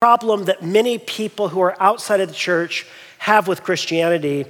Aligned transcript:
problem 0.00 0.44
that 0.44 0.62
many 0.62 0.96
people 0.96 1.48
who 1.48 1.58
are 1.58 1.76
outside 1.82 2.20
of 2.20 2.28
the 2.28 2.34
church 2.34 2.86
have 3.18 3.48
with 3.48 3.64
Christianity. 3.64 4.46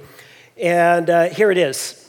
And 0.61 1.09
uh, 1.09 1.29
here 1.29 1.49
it 1.49 1.57
is. 1.57 2.07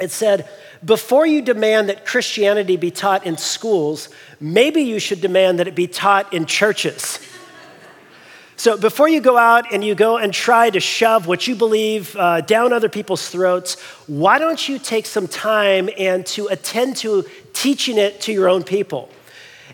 It 0.00 0.10
said, 0.10 0.48
before 0.84 1.24
you 1.24 1.40
demand 1.40 1.88
that 1.88 2.04
Christianity 2.04 2.76
be 2.76 2.90
taught 2.90 3.24
in 3.24 3.36
schools, 3.36 4.08
maybe 4.40 4.80
you 4.80 4.98
should 4.98 5.20
demand 5.20 5.60
that 5.60 5.68
it 5.68 5.76
be 5.76 5.86
taught 5.86 6.32
in 6.32 6.46
churches. 6.46 7.20
So 8.58 8.78
before 8.78 9.06
you 9.06 9.20
go 9.20 9.36
out 9.36 9.70
and 9.70 9.84
you 9.84 9.94
go 9.94 10.16
and 10.16 10.32
try 10.32 10.70
to 10.70 10.80
shove 10.80 11.26
what 11.26 11.46
you 11.46 11.54
believe 11.54 12.16
uh, 12.16 12.40
down 12.40 12.72
other 12.72 12.88
people's 12.88 13.28
throats, 13.28 13.78
why 14.06 14.38
don't 14.38 14.66
you 14.66 14.78
take 14.78 15.04
some 15.04 15.28
time 15.28 15.90
and 15.98 16.24
to 16.28 16.46
attend 16.46 16.96
to 16.96 17.26
teaching 17.52 17.98
it 17.98 18.22
to 18.22 18.32
your 18.32 18.48
own 18.48 18.64
people? 18.64 19.10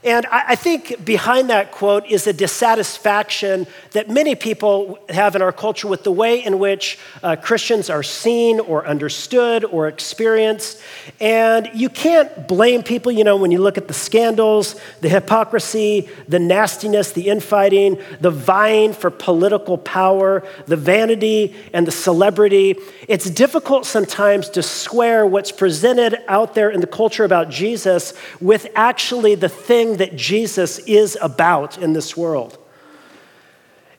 And 0.05 0.27
I 0.27 0.57
think 0.57 1.05
behind 1.05 1.50
that 1.50 1.71
quote 1.71 2.07
is 2.07 2.27
a 2.27 2.32
dissatisfaction 2.32 3.69
that 3.93 4.11
many 4.11 4.34
people 4.34 4.98
have 5.09 5.37
in 5.37 5.42
our 5.42 5.52
culture 5.52 5.87
with 5.87 6.02
the 6.02 6.11
way 6.11 6.42
in 6.42 6.59
which 6.59 6.98
uh, 7.23 7.37
Christians 7.37 7.88
are 7.88 8.02
seen 8.02 8.59
or 8.59 8.84
understood 8.84 9.65
or 9.65 9.87
experienced. 9.87 10.80
And 11.20 11.70
you 11.73 11.88
can't 11.88 12.48
blame 12.48 12.83
people, 12.83 13.12
you 13.12 13.23
know, 13.23 13.37
when 13.37 13.52
you 13.52 13.61
look 13.61 13.78
at 13.78 13.87
the 13.87 13.95
scandals, 13.95 14.75
the 15.02 15.09
hypocrisy, 15.09 16.09
the 16.27 16.41
nastiness, 16.41 17.12
the 17.12 17.28
infighting, 17.28 18.00
the 18.20 18.30
vying 18.33 18.95
for 18.95 19.11
political 19.11 19.78
power, 19.78 20.42
the 20.66 20.77
vanity, 20.77 21.55
and 21.73 21.87
the 21.87 21.92
celebrity. 21.92 22.75
It's 23.06 23.30
difficult 23.30 23.87
sometimes 23.87 24.48
to 24.50 24.64
square 24.64 25.25
what's 25.25 25.53
presented 25.53 26.19
out 26.27 26.56
there 26.56 26.70
in 26.70 26.80
the 26.80 26.89
culture 26.89 27.23
about 27.23 27.50
Jesus 27.50 28.14
with 28.41 28.66
actually 28.75 29.37
the 29.37 29.48
thing 29.48 29.91
that 29.96 30.16
Jesus 30.16 30.78
is 30.80 31.16
about 31.20 31.78
in 31.78 31.92
this 31.92 32.16
world. 32.16 32.59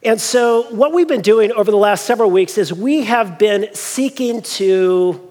And 0.04 0.20
so, 0.20 0.64
what 0.64 0.92
we've 0.92 1.08
been 1.08 1.22
doing 1.22 1.52
over 1.54 1.72
the 1.72 1.78
last 1.78 2.06
several 2.06 2.30
weeks 2.30 2.58
is 2.58 2.74
we 2.74 3.04
have 3.04 3.40
been 3.40 3.70
seeking 3.74 4.42
to 4.42 5.30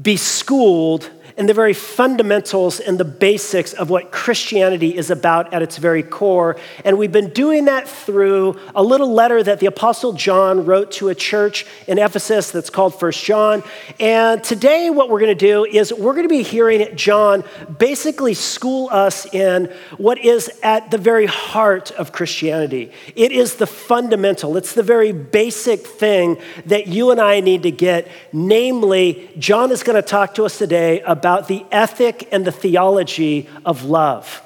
be 0.00 0.16
schooled 0.16 1.10
and 1.38 1.48
the 1.48 1.54
very 1.54 1.72
fundamentals 1.72 2.80
and 2.80 2.98
the 2.98 3.04
basics 3.04 3.72
of 3.72 3.90
what 3.90 4.10
Christianity 4.10 4.96
is 4.96 5.08
about 5.08 5.54
at 5.54 5.62
its 5.62 5.78
very 5.78 6.02
core. 6.02 6.56
And 6.84 6.98
we've 6.98 7.12
been 7.12 7.32
doing 7.32 7.66
that 7.66 7.88
through 7.88 8.58
a 8.74 8.82
little 8.82 9.12
letter 9.12 9.40
that 9.44 9.60
the 9.60 9.66
Apostle 9.66 10.14
John 10.14 10.66
wrote 10.66 10.90
to 10.92 11.10
a 11.10 11.14
church 11.14 11.64
in 11.86 11.98
Ephesus 11.98 12.50
that's 12.50 12.70
called 12.70 12.98
First 12.98 13.24
John. 13.24 13.62
And 14.00 14.42
today, 14.42 14.90
what 14.90 15.10
we're 15.10 15.20
going 15.20 15.36
to 15.36 15.46
do 15.46 15.64
is 15.64 15.92
we're 15.92 16.14
going 16.14 16.24
to 16.24 16.28
be 16.28 16.42
hearing 16.42 16.96
John 16.96 17.44
basically 17.78 18.34
school 18.34 18.88
us 18.90 19.32
in 19.32 19.72
what 19.96 20.18
is 20.18 20.50
at 20.64 20.90
the 20.90 20.98
very 20.98 21.26
heart 21.26 21.92
of 21.92 22.10
Christianity. 22.10 22.90
It 23.14 23.30
is 23.30 23.54
the 23.54 23.66
fundamental, 23.66 24.56
it's 24.56 24.74
the 24.74 24.82
very 24.82 25.12
basic 25.12 25.86
thing 25.86 26.38
that 26.66 26.88
you 26.88 27.12
and 27.12 27.20
I 27.20 27.38
need 27.38 27.62
to 27.62 27.70
get. 27.70 28.08
Namely, 28.32 29.30
John 29.38 29.70
is 29.70 29.84
going 29.84 30.02
to 30.02 30.06
talk 30.06 30.34
to 30.34 30.44
us 30.44 30.58
today 30.58 31.00
about 31.02 31.27
about 31.28 31.46
the 31.46 31.66
ethic 31.70 32.26
and 32.32 32.46
the 32.46 32.50
theology 32.50 33.50
of 33.66 33.84
love. 33.84 34.40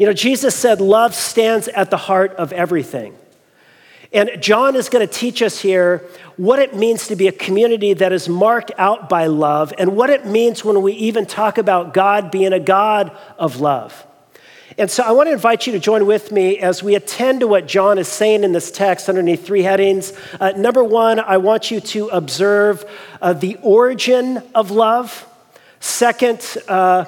You 0.00 0.06
know, 0.06 0.12
Jesus 0.12 0.52
said 0.52 0.80
love 0.80 1.14
stands 1.14 1.68
at 1.68 1.90
the 1.90 1.96
heart 1.96 2.32
of 2.32 2.52
everything. 2.52 3.14
And 4.12 4.28
John 4.40 4.74
is 4.74 4.88
going 4.88 5.06
to 5.06 5.12
teach 5.12 5.42
us 5.42 5.60
here 5.60 6.04
what 6.36 6.58
it 6.58 6.74
means 6.74 7.06
to 7.06 7.14
be 7.14 7.28
a 7.28 7.32
community 7.32 7.94
that 7.94 8.12
is 8.12 8.28
marked 8.28 8.72
out 8.78 9.08
by 9.08 9.28
love 9.28 9.72
and 9.78 9.94
what 9.94 10.10
it 10.10 10.26
means 10.26 10.64
when 10.64 10.82
we 10.82 10.92
even 10.94 11.24
talk 11.24 11.56
about 11.56 11.94
God 11.94 12.32
being 12.32 12.52
a 12.52 12.58
God 12.58 13.16
of 13.38 13.60
love. 13.60 14.04
And 14.76 14.90
so 14.90 15.04
I 15.04 15.12
want 15.12 15.28
to 15.28 15.32
invite 15.32 15.68
you 15.68 15.72
to 15.74 15.78
join 15.78 16.04
with 16.04 16.32
me 16.32 16.58
as 16.58 16.82
we 16.82 16.96
attend 16.96 17.40
to 17.40 17.46
what 17.46 17.68
John 17.68 17.96
is 17.96 18.08
saying 18.08 18.42
in 18.42 18.50
this 18.50 18.72
text 18.72 19.08
underneath 19.08 19.46
three 19.46 19.62
headings. 19.62 20.14
Uh, 20.40 20.50
number 20.56 20.82
one, 20.82 21.20
I 21.20 21.36
want 21.36 21.70
you 21.70 21.78
to 21.78 22.08
observe 22.08 22.84
uh, 23.20 23.34
the 23.34 23.56
origin 23.62 24.42
of 24.52 24.72
love. 24.72 25.28
Second, 25.82 26.58
uh, 26.68 27.06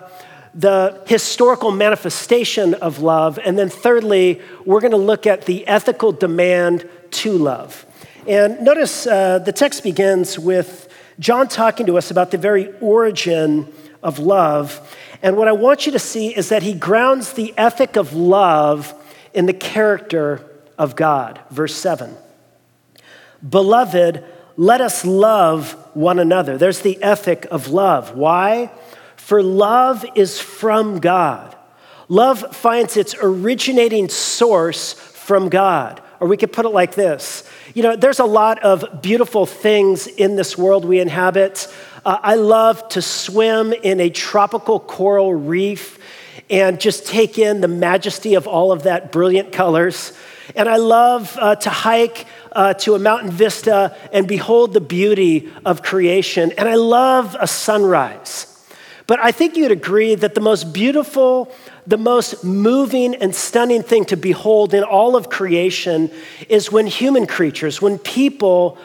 the 0.52 1.00
historical 1.06 1.70
manifestation 1.70 2.74
of 2.74 2.98
love. 2.98 3.38
And 3.38 3.56
then 3.56 3.68
thirdly, 3.68 4.42
we're 4.66 4.80
going 4.80 4.90
to 4.90 4.96
look 4.96 5.28
at 5.28 5.46
the 5.46 5.64
ethical 5.68 6.10
demand 6.10 6.88
to 7.12 7.38
love. 7.38 7.86
And 8.26 8.62
notice 8.62 9.06
uh, 9.06 9.38
the 9.38 9.52
text 9.52 9.84
begins 9.84 10.40
with 10.40 10.92
John 11.20 11.46
talking 11.46 11.86
to 11.86 11.96
us 11.96 12.10
about 12.10 12.32
the 12.32 12.36
very 12.36 12.76
origin 12.80 13.72
of 14.02 14.18
love. 14.18 14.96
And 15.22 15.36
what 15.36 15.46
I 15.46 15.52
want 15.52 15.86
you 15.86 15.92
to 15.92 16.00
see 16.00 16.36
is 16.36 16.48
that 16.48 16.64
he 16.64 16.74
grounds 16.74 17.34
the 17.34 17.54
ethic 17.56 17.94
of 17.94 18.12
love 18.12 18.92
in 19.32 19.46
the 19.46 19.54
character 19.54 20.44
of 20.76 20.96
God. 20.96 21.40
Verse 21.48 21.76
7 21.76 22.16
Beloved, 23.48 24.24
let 24.56 24.80
us 24.80 25.04
love 25.04 25.76
one 25.94 26.18
another. 26.18 26.58
There's 26.58 26.80
the 26.80 27.02
ethic 27.02 27.46
of 27.50 27.68
love. 27.68 28.14
Why? 28.14 28.70
For 29.16 29.42
love 29.42 30.04
is 30.14 30.40
from 30.40 30.98
God. 30.98 31.56
Love 32.08 32.54
finds 32.54 32.96
its 32.96 33.14
originating 33.20 34.08
source 34.08 34.92
from 34.92 35.48
God. 35.48 36.02
Or 36.20 36.28
we 36.28 36.36
could 36.36 36.52
put 36.52 36.66
it 36.66 36.70
like 36.70 36.94
this 36.94 37.48
You 37.74 37.82
know, 37.82 37.96
there's 37.96 38.18
a 38.18 38.24
lot 38.24 38.62
of 38.62 39.02
beautiful 39.02 39.46
things 39.46 40.06
in 40.06 40.36
this 40.36 40.56
world 40.56 40.84
we 40.84 41.00
inhabit. 41.00 41.66
Uh, 42.04 42.18
I 42.22 42.34
love 42.34 42.86
to 42.90 43.02
swim 43.02 43.72
in 43.72 44.00
a 44.00 44.10
tropical 44.10 44.78
coral 44.78 45.34
reef 45.34 45.98
and 46.50 46.78
just 46.78 47.06
take 47.06 47.38
in 47.38 47.62
the 47.62 47.68
majesty 47.68 48.34
of 48.34 48.46
all 48.46 48.72
of 48.72 48.82
that 48.82 49.10
brilliant 49.10 49.52
colors. 49.52 50.12
And 50.54 50.68
I 50.68 50.76
love 50.76 51.36
uh, 51.40 51.56
to 51.56 51.70
hike 51.70 52.26
uh, 52.54 52.74
to 52.74 52.94
a 52.94 52.98
mountain 52.98 53.30
vista 53.30 53.96
and 54.12 54.28
behold 54.28 54.72
the 54.72 54.80
beauty 54.80 55.52
of 55.64 55.82
creation. 55.82 56.52
And 56.56 56.68
I 56.68 56.74
love 56.74 57.36
a 57.38 57.46
sunrise. 57.46 58.50
But 59.06 59.20
I 59.20 59.32
think 59.32 59.56
you'd 59.56 59.70
agree 59.70 60.14
that 60.14 60.34
the 60.34 60.40
most 60.40 60.72
beautiful, 60.72 61.52
the 61.86 61.98
most 61.98 62.42
moving 62.42 63.14
and 63.16 63.34
stunning 63.34 63.82
thing 63.82 64.06
to 64.06 64.16
behold 64.16 64.72
in 64.72 64.82
all 64.82 65.14
of 65.14 65.28
creation 65.28 66.10
is 66.48 66.72
when 66.72 66.86
human 66.86 67.26
creatures, 67.26 67.82
when 67.82 67.98
people 67.98 68.78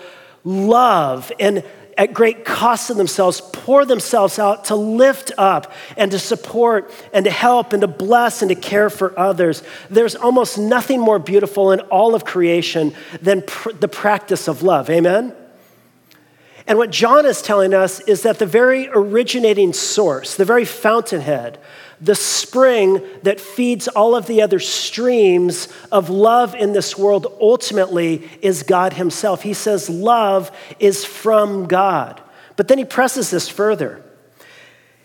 love 0.44 1.32
and 1.40 1.64
at 2.00 2.14
great 2.14 2.46
cost 2.46 2.88
to 2.88 2.94
themselves, 2.94 3.42
pour 3.42 3.84
themselves 3.84 4.40
out 4.40 4.66
to 4.66 4.76
lift 4.76 5.34
up 5.38 5.74
and 5.98 6.12
to 6.12 6.18
support 6.18 6.90
and 7.12 7.26
to 7.26 7.32
help 7.32 7.74
and 7.74 7.82
to 7.82 7.88
bless 7.88 8.42
and 8.42 8.48
to 8.48 8.56
care 8.56 8.90
for 8.90 9.20
others. 9.20 9.62
There's 9.90 10.16
almost 10.16 10.58
nothing 10.58 11.02
more 11.02 11.20
beautiful 11.20 11.74
in 11.74 11.82
all 11.82 12.16
of 12.16 12.24
creation 12.24 12.94
than 13.22 13.42
pr- 13.42 13.74
the 13.74 13.90
practice 13.90 14.48
of 14.48 14.64
love. 14.64 14.90
Amen? 14.90 15.36
And 16.70 16.78
what 16.78 16.92
John 16.92 17.26
is 17.26 17.42
telling 17.42 17.74
us 17.74 18.00
is 18.02 18.22
that 18.22 18.38
the 18.38 18.46
very 18.46 18.90
originating 18.90 19.74
source, 19.74 20.36
the 20.36 20.46
very 20.46 20.66
fountainhead, 20.66 21.58
the 22.00 22.14
spring 22.14 23.02
that 23.24 23.42
feeds 23.42 23.88
all 23.88 24.16
of 24.16 24.28
the 24.28 24.44
other 24.44 24.60
streams 24.60 25.68
of 25.92 26.12
love 26.12 26.54
in 26.54 26.72
this 26.72 26.96
world 26.96 27.26
ultimately 27.42 28.30
is 28.44 28.62
God 28.62 28.94
Himself. 28.94 29.42
He 29.42 29.56
says 29.56 29.90
love 29.90 30.56
is 30.80 31.04
from 31.04 31.66
God. 31.66 32.22
But 32.56 32.68
then 32.68 32.78
he 32.78 32.86
presses 32.86 33.32
this 33.32 33.50
further. 33.50 34.04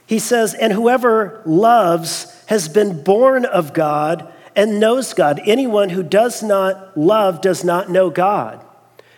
He 0.07 0.19
says, 0.19 0.55
and 0.55 0.73
whoever 0.73 1.41
loves 1.47 2.45
has 2.47 2.69
been 2.69 3.03
born 3.03 3.47
of 3.47 3.73
God 3.73 4.31
and 4.55 4.81
knows 4.81 5.15
God. 5.15 5.41
Anyone 5.45 5.89
who 5.89 6.03
does 6.03 6.43
not 6.43 6.97
love 6.97 7.41
does 7.41 7.65
not 7.65 7.91
know 7.91 8.11
God. 8.11 8.64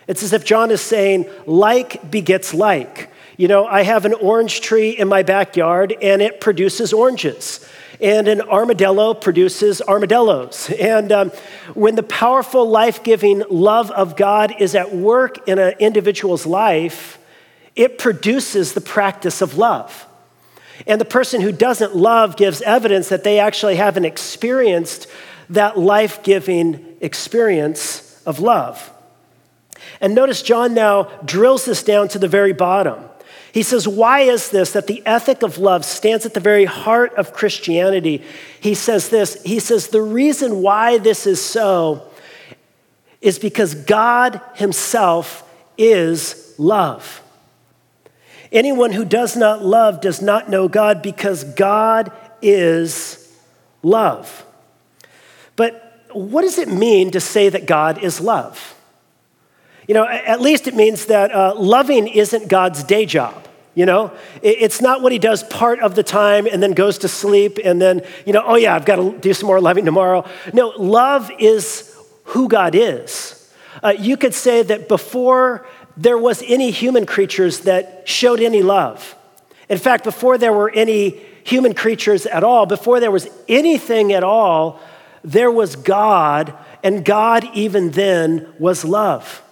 It's 0.07 0.23
as 0.23 0.33
if 0.33 0.45
John 0.45 0.71
is 0.71 0.81
saying, 0.81 1.25
like 1.45 2.09
begets 2.09 2.53
like. 2.53 3.11
You 3.35 3.47
know, 3.47 3.65
I 3.67 3.83
have 3.83 4.05
an 4.05 4.13
orange 4.13 4.61
tree 4.61 4.91
in 4.91 5.07
my 5.07 5.21
backyard 5.21 5.95
and 6.01 6.21
it 6.21 6.41
produces 6.41 6.91
oranges 6.91 7.67
and 7.99 8.27
an 8.27 8.41
armadillo 8.41 9.13
produces 9.13 9.81
armadillos. 9.81 10.69
And 10.79 11.11
um, 11.11 11.31
when 11.73 11.95
the 11.95 12.03
powerful, 12.03 12.69
life 12.69 13.03
giving 13.03 13.43
love 13.49 13.91
of 13.91 14.15
God 14.15 14.55
is 14.59 14.75
at 14.75 14.95
work 14.95 15.47
in 15.47 15.59
an 15.59 15.73
individual's 15.79 16.45
life, 16.45 17.17
it 17.75 17.97
produces 17.97 18.73
the 18.73 18.81
practice 18.81 19.41
of 19.41 19.57
love. 19.57 20.05
And 20.85 21.01
the 21.01 21.05
person 21.05 21.41
who 21.41 21.51
doesn't 21.51 21.95
love 21.95 22.37
gives 22.37 22.61
evidence 22.61 23.09
that 23.09 23.23
they 23.23 23.39
actually 23.39 23.77
haven't 23.77 24.05
experienced 24.05 25.07
that 25.49 25.77
life 25.77 26.21
giving 26.21 26.97
experience 27.01 28.21
of 28.25 28.39
love. 28.39 28.91
And 30.01 30.15
notice 30.15 30.41
John 30.41 30.73
now 30.73 31.03
drills 31.25 31.65
this 31.65 31.83
down 31.83 32.07
to 32.09 32.19
the 32.19 32.27
very 32.27 32.53
bottom. 32.53 33.03
He 33.51 33.63
says, 33.63 33.87
Why 33.87 34.21
is 34.21 34.49
this 34.49 34.73
that 34.73 34.87
the 34.87 35.01
ethic 35.05 35.41
of 35.41 35.57
love 35.57 35.83
stands 35.83 36.25
at 36.25 36.33
the 36.33 36.39
very 36.39 36.65
heart 36.65 37.13
of 37.15 37.33
Christianity? 37.33 38.23
He 38.59 38.73
says 38.73 39.09
this 39.09 39.41
He 39.43 39.59
says, 39.59 39.87
The 39.87 40.01
reason 40.01 40.61
why 40.61 40.97
this 40.97 41.25
is 41.25 41.41
so 41.41 42.07
is 43.21 43.39
because 43.39 43.73
God 43.73 44.41
Himself 44.55 45.43
is 45.77 46.53
love. 46.57 47.23
Anyone 48.51 48.91
who 48.91 49.05
does 49.05 49.35
not 49.35 49.63
love 49.63 50.01
does 50.01 50.21
not 50.21 50.49
know 50.49 50.67
God 50.67 51.01
because 51.01 51.43
God 51.43 52.11
is 52.41 53.35
love. 53.83 54.45
But 55.55 56.05
what 56.11 56.43
does 56.43 56.57
it 56.57 56.69
mean 56.69 57.11
to 57.11 57.19
say 57.19 57.49
that 57.49 57.65
God 57.65 58.03
is 58.03 58.21
love? 58.21 58.76
You 59.87 59.93
know, 59.93 60.05
at 60.05 60.41
least 60.41 60.67
it 60.67 60.75
means 60.75 61.05
that 61.05 61.33
uh, 61.33 61.55
loving 61.55 62.07
isn't 62.07 62.49
God's 62.49 62.83
day 62.83 63.05
job. 63.05 63.47
You 63.73 63.85
know, 63.85 64.11
it's 64.41 64.81
not 64.81 65.03
what 65.03 65.11
he 65.11 65.19
does 65.19 65.43
part 65.43 65.79
of 65.81 65.93
the 65.93 66.01
time 66.01 66.47
and 66.47 66.63
then 66.63 66.73
goes 66.73 66.97
to 66.99 67.07
sleep 67.07 67.59
and 67.63 67.79
then, 67.79 68.01
you 68.25 68.33
know, 68.33 68.41
oh 68.43 68.55
yeah, 68.55 68.75
I've 68.75 68.85
got 68.85 68.95
to 68.95 69.15
do 69.19 69.35
some 69.35 69.45
more 69.45 69.61
loving 69.61 69.85
tomorrow. 69.85 70.25
No, 70.51 70.69
love 70.69 71.29
is 71.37 71.95
who 72.23 72.49
God 72.49 72.73
is. 72.73 73.53
Uh, 73.83 73.93
you 73.97 74.17
could 74.17 74.33
say 74.33 74.63
that 74.63 74.87
before 74.87 75.67
there 75.95 76.17
was 76.17 76.43
any 76.47 76.71
human 76.71 77.05
creatures 77.05 77.61
that 77.61 78.09
showed 78.09 78.39
any 78.39 78.63
love, 78.63 79.15
in 79.69 79.77
fact, 79.77 80.03
before 80.03 80.39
there 80.39 80.53
were 80.53 80.71
any 80.71 81.21
human 81.43 81.75
creatures 81.75 82.25
at 82.25 82.43
all, 82.43 82.65
before 82.65 82.99
there 82.99 83.11
was 83.11 83.27
anything 83.47 84.11
at 84.11 84.23
all, 84.23 84.79
there 85.23 85.51
was 85.51 85.75
God, 85.75 86.51
and 86.83 87.05
God 87.05 87.47
even 87.53 87.91
then 87.91 88.51
was 88.57 88.83
love. 88.83 89.43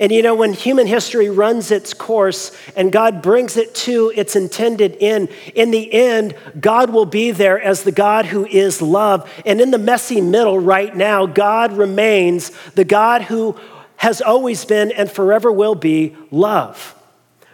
And 0.00 0.10
you 0.10 0.22
know, 0.22 0.34
when 0.34 0.52
human 0.52 0.86
history 0.86 1.28
runs 1.28 1.70
its 1.70 1.94
course 1.94 2.56
and 2.76 2.90
God 2.90 3.22
brings 3.22 3.56
it 3.56 3.74
to 3.76 4.12
its 4.14 4.36
intended 4.36 4.96
end, 5.00 5.28
in 5.54 5.70
the 5.70 5.92
end, 5.92 6.34
God 6.60 6.90
will 6.90 7.06
be 7.06 7.30
there 7.30 7.60
as 7.60 7.82
the 7.82 7.92
God 7.92 8.26
who 8.26 8.46
is 8.46 8.80
love. 8.80 9.30
And 9.44 9.60
in 9.60 9.70
the 9.70 9.78
messy 9.78 10.20
middle 10.20 10.58
right 10.58 10.94
now, 10.94 11.26
God 11.26 11.72
remains 11.72 12.50
the 12.74 12.84
God 12.84 13.22
who 13.22 13.58
has 13.96 14.20
always 14.20 14.64
been 14.64 14.90
and 14.92 15.10
forever 15.10 15.52
will 15.52 15.74
be 15.74 16.16
love. 16.30 16.94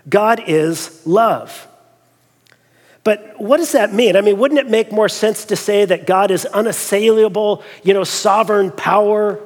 God 0.08 0.42
is 0.46 1.04
love. 1.06 1.66
But 3.04 3.40
what 3.40 3.56
does 3.56 3.72
that 3.72 3.92
mean? 3.92 4.16
I 4.16 4.20
mean, 4.20 4.38
wouldn't 4.38 4.60
it 4.60 4.68
make 4.68 4.92
more 4.92 5.08
sense 5.08 5.46
to 5.46 5.56
say 5.56 5.84
that 5.84 6.06
God 6.06 6.30
is 6.30 6.44
unassailable, 6.46 7.62
you 7.82 7.94
know, 7.94 8.04
sovereign 8.04 8.70
power? 8.70 9.40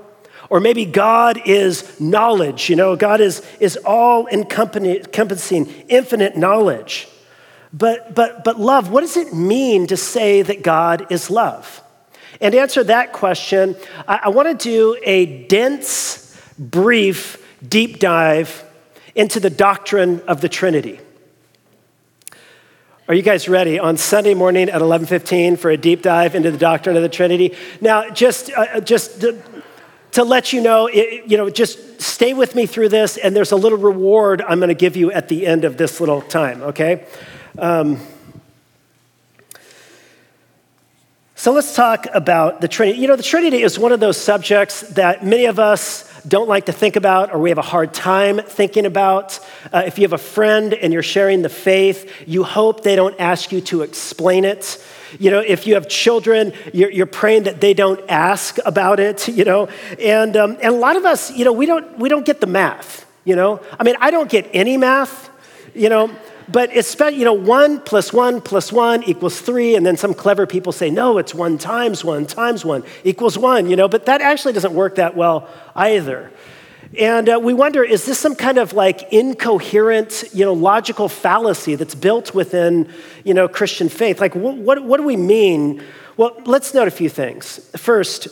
Or 0.52 0.60
maybe 0.60 0.84
God 0.84 1.40
is 1.46 1.98
knowledge, 1.98 2.68
you 2.68 2.76
know, 2.76 2.94
God 2.94 3.22
is, 3.22 3.40
is 3.58 3.78
all 3.86 4.26
encompassing, 4.26 5.66
infinite 5.88 6.36
knowledge. 6.36 7.08
But, 7.72 8.14
but, 8.14 8.44
but 8.44 8.60
love, 8.60 8.90
what 8.90 9.00
does 9.00 9.16
it 9.16 9.32
mean 9.32 9.86
to 9.86 9.96
say 9.96 10.42
that 10.42 10.62
God 10.62 11.10
is 11.10 11.30
love? 11.30 11.82
And 12.38 12.52
to 12.52 12.60
answer 12.60 12.84
that 12.84 13.14
question, 13.14 13.76
I, 14.06 14.24
I 14.24 14.28
want 14.28 14.46
to 14.60 14.62
do 14.62 14.94
a 15.02 15.46
dense, 15.46 16.38
brief, 16.58 17.42
deep 17.66 17.98
dive 17.98 18.62
into 19.14 19.40
the 19.40 19.48
doctrine 19.48 20.20
of 20.28 20.42
the 20.42 20.50
Trinity. 20.50 21.00
Are 23.08 23.14
you 23.14 23.22
guys 23.22 23.48
ready 23.48 23.78
on 23.78 23.96
Sunday 23.96 24.34
morning 24.34 24.68
at 24.68 24.80
11:15 24.80 25.58
for 25.58 25.70
a 25.70 25.76
deep 25.76 26.02
dive 26.02 26.34
into 26.34 26.50
the 26.50 26.58
doctrine 26.58 26.94
of 26.94 27.02
the 27.02 27.08
Trinity? 27.08 27.54
Now, 27.80 28.10
just 28.10 28.52
uh, 28.52 28.80
just 28.80 29.24
to 30.12 30.24
let 30.24 30.52
you 30.52 30.60
know, 30.60 30.86
it, 30.86 31.24
you 31.26 31.36
know, 31.36 31.50
just 31.50 32.00
stay 32.00 32.34
with 32.34 32.54
me 32.54 32.66
through 32.66 32.90
this, 32.90 33.16
and 33.16 33.34
there's 33.34 33.52
a 33.52 33.56
little 33.56 33.78
reward 33.78 34.42
I'm 34.42 34.58
going 34.58 34.68
to 34.68 34.74
give 34.74 34.96
you 34.96 35.10
at 35.10 35.28
the 35.28 35.46
end 35.46 35.64
of 35.64 35.76
this 35.76 36.00
little 36.00 36.22
time, 36.22 36.62
okay? 36.62 37.06
Um, 37.58 37.98
so 41.34 41.52
let's 41.52 41.74
talk 41.74 42.06
about 42.14 42.60
the 42.60 42.68
Trinity. 42.68 43.00
You 43.00 43.08
know, 43.08 43.16
the 43.16 43.22
Trinity 43.22 43.62
is 43.62 43.78
one 43.78 43.90
of 43.90 44.00
those 44.00 44.16
subjects 44.16 44.82
that 44.90 45.24
many 45.24 45.46
of 45.46 45.58
us 45.58 46.08
don't 46.24 46.48
like 46.48 46.66
to 46.66 46.72
think 46.72 46.94
about 46.94 47.34
or 47.34 47.40
we 47.40 47.48
have 47.48 47.58
a 47.58 47.62
hard 47.62 47.92
time 47.92 48.38
thinking 48.38 48.86
about. 48.86 49.40
Uh, 49.72 49.82
if 49.84 49.98
you 49.98 50.04
have 50.04 50.12
a 50.12 50.18
friend 50.18 50.72
and 50.72 50.92
you're 50.92 51.02
sharing 51.02 51.42
the 51.42 51.48
faith, 51.48 52.28
you 52.28 52.44
hope 52.44 52.84
they 52.84 52.94
don't 52.94 53.18
ask 53.18 53.50
you 53.50 53.60
to 53.62 53.82
explain 53.82 54.44
it. 54.44 54.80
You 55.18 55.30
know, 55.30 55.40
if 55.40 55.66
you 55.66 55.74
have 55.74 55.88
children, 55.88 56.52
you're, 56.72 56.90
you're 56.90 57.06
praying 57.06 57.44
that 57.44 57.60
they 57.60 57.74
don't 57.74 58.00
ask 58.08 58.58
about 58.64 59.00
it, 59.00 59.28
you 59.28 59.44
know. 59.44 59.68
And, 59.98 60.36
um, 60.36 60.52
and 60.62 60.74
a 60.74 60.78
lot 60.78 60.96
of 60.96 61.04
us, 61.04 61.30
you 61.30 61.44
know, 61.44 61.52
we 61.52 61.66
don't, 61.66 61.98
we 61.98 62.08
don't 62.08 62.24
get 62.24 62.40
the 62.40 62.46
math, 62.46 63.06
you 63.24 63.36
know. 63.36 63.60
I 63.78 63.84
mean, 63.84 63.96
I 64.00 64.10
don't 64.10 64.30
get 64.30 64.48
any 64.52 64.76
math, 64.76 65.30
you 65.74 65.88
know. 65.88 66.10
But 66.48 66.74
it's, 66.76 66.98
you 66.98 67.24
know, 67.24 67.32
one 67.32 67.80
plus 67.80 68.12
one 68.12 68.40
plus 68.40 68.72
one 68.72 69.04
equals 69.04 69.40
three, 69.40 69.76
and 69.76 69.86
then 69.86 69.96
some 69.96 70.12
clever 70.12 70.46
people 70.46 70.72
say, 70.72 70.90
no, 70.90 71.18
it's 71.18 71.34
one 71.34 71.56
times 71.56 72.04
one 72.04 72.26
times 72.26 72.64
one 72.64 72.84
equals 73.04 73.38
one, 73.38 73.70
you 73.70 73.76
know, 73.76 73.88
but 73.88 74.06
that 74.06 74.20
actually 74.20 74.52
doesn't 74.52 74.74
work 74.74 74.96
that 74.96 75.16
well 75.16 75.48
either. 75.74 76.30
And 76.98 77.28
uh, 77.28 77.40
we 77.42 77.54
wonder 77.54 77.82
is 77.82 78.04
this 78.04 78.18
some 78.18 78.34
kind 78.34 78.58
of 78.58 78.74
like 78.74 79.12
incoherent, 79.12 80.24
you 80.34 80.44
know, 80.44 80.52
logical 80.52 81.08
fallacy 81.08 81.74
that's 81.74 81.94
built 81.94 82.34
within, 82.34 82.88
you 83.24 83.32
know, 83.32 83.48
Christian 83.48 83.88
faith? 83.88 84.20
Like, 84.20 84.34
what, 84.34 84.56
what, 84.56 84.84
what 84.84 84.98
do 84.98 85.04
we 85.04 85.16
mean? 85.16 85.82
Well, 86.16 86.36
let's 86.44 86.74
note 86.74 86.88
a 86.88 86.90
few 86.92 87.08
things. 87.08 87.58
First, 87.76 88.28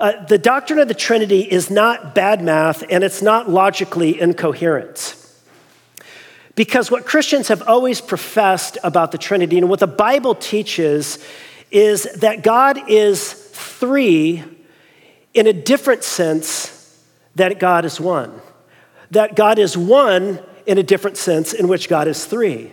uh, 0.00 0.24
the 0.24 0.38
doctrine 0.38 0.78
of 0.78 0.88
the 0.88 0.94
Trinity 0.94 1.40
is 1.40 1.70
not 1.70 2.14
bad 2.14 2.42
math 2.42 2.82
and 2.88 3.04
it's 3.04 3.20
not 3.20 3.50
logically 3.50 4.18
incoherent. 4.18 5.14
Because 6.54 6.90
what 6.90 7.04
Christians 7.04 7.48
have 7.48 7.62
always 7.68 8.00
professed 8.00 8.78
about 8.82 9.12
the 9.12 9.18
Trinity 9.18 9.58
and 9.58 9.68
what 9.68 9.80
the 9.80 9.86
Bible 9.86 10.34
teaches 10.34 11.24
is 11.70 12.04
that 12.16 12.42
God 12.42 12.88
is 12.88 13.32
three 13.32 14.42
in 15.34 15.46
a 15.46 15.52
different 15.52 16.02
sense 16.04 16.77
that 17.38 17.58
God 17.58 17.84
is 17.84 18.00
one. 18.00 18.40
That 19.10 19.34
God 19.34 19.58
is 19.58 19.76
one 19.76 20.40
in 20.66 20.76
a 20.76 20.82
different 20.82 21.16
sense 21.16 21.52
in 21.52 21.66
which 21.66 21.88
God 21.88 22.06
is 22.06 22.26
three. 22.26 22.72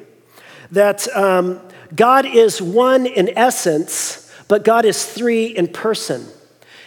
That 0.72 1.08
um, 1.16 1.62
God 1.96 2.26
is 2.26 2.62
one 2.62 3.06
in 3.06 3.30
essence, 3.38 4.32
but 4.48 4.64
God 4.64 4.86
is 4.86 5.06
three 5.06 5.46
in 5.46 5.68
person. 5.70 6.28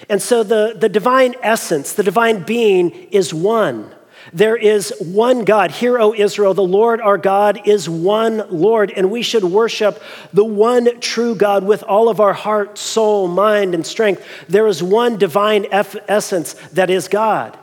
And 0.08 0.20
so 0.20 0.42
the, 0.42 0.76
the 0.78 0.88
divine 0.88 1.34
essence, 1.42 1.92
the 1.92 2.02
divine 2.02 2.42
being, 2.42 2.90
is 3.10 3.32
one. 3.32 3.94
There 4.32 4.56
is 4.56 4.92
one 5.00 5.44
God. 5.44 5.70
Hear, 5.70 5.98
O 5.98 6.12
Israel, 6.12 6.52
the 6.52 6.62
Lord 6.62 7.00
our 7.00 7.16
God 7.16 7.66
is 7.66 7.88
one 7.88 8.44
Lord, 8.50 8.90
and 8.90 9.10
we 9.10 9.22
should 9.22 9.44
worship 9.44 10.02
the 10.32 10.44
one 10.44 11.00
true 11.00 11.34
God 11.34 11.64
with 11.64 11.82
all 11.82 12.08
of 12.08 12.20
our 12.20 12.34
heart, 12.34 12.76
soul, 12.76 13.28
mind, 13.28 13.74
and 13.74 13.86
strength. 13.86 14.22
There 14.48 14.66
is 14.66 14.82
one 14.82 15.16
divine 15.16 15.66
essence 15.70 16.54
that 16.72 16.90
is 16.90 17.08
God. 17.08 17.58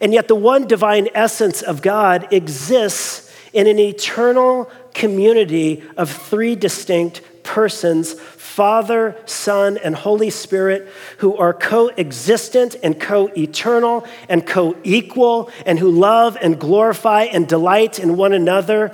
And 0.00 0.12
yet, 0.12 0.28
the 0.28 0.34
one 0.34 0.66
divine 0.66 1.08
essence 1.14 1.62
of 1.62 1.82
God 1.82 2.32
exists 2.32 3.30
in 3.52 3.66
an 3.66 3.78
eternal 3.78 4.70
community 4.94 5.82
of 5.96 6.10
three 6.10 6.54
distinct 6.54 7.20
persons 7.42 8.14
Father, 8.52 9.16
Son, 9.24 9.78
and 9.78 9.94
Holy 9.94 10.28
Spirit, 10.28 10.86
who 11.18 11.34
are 11.38 11.54
coexistent 11.54 12.76
and 12.82 13.00
co 13.00 13.28
eternal 13.34 14.06
and 14.28 14.46
co 14.46 14.76
equal, 14.84 15.50
and 15.64 15.78
who 15.78 15.90
love 15.90 16.36
and 16.38 16.60
glorify 16.60 17.22
and 17.22 17.48
delight 17.48 17.98
in 17.98 18.18
one 18.18 18.34
another. 18.34 18.92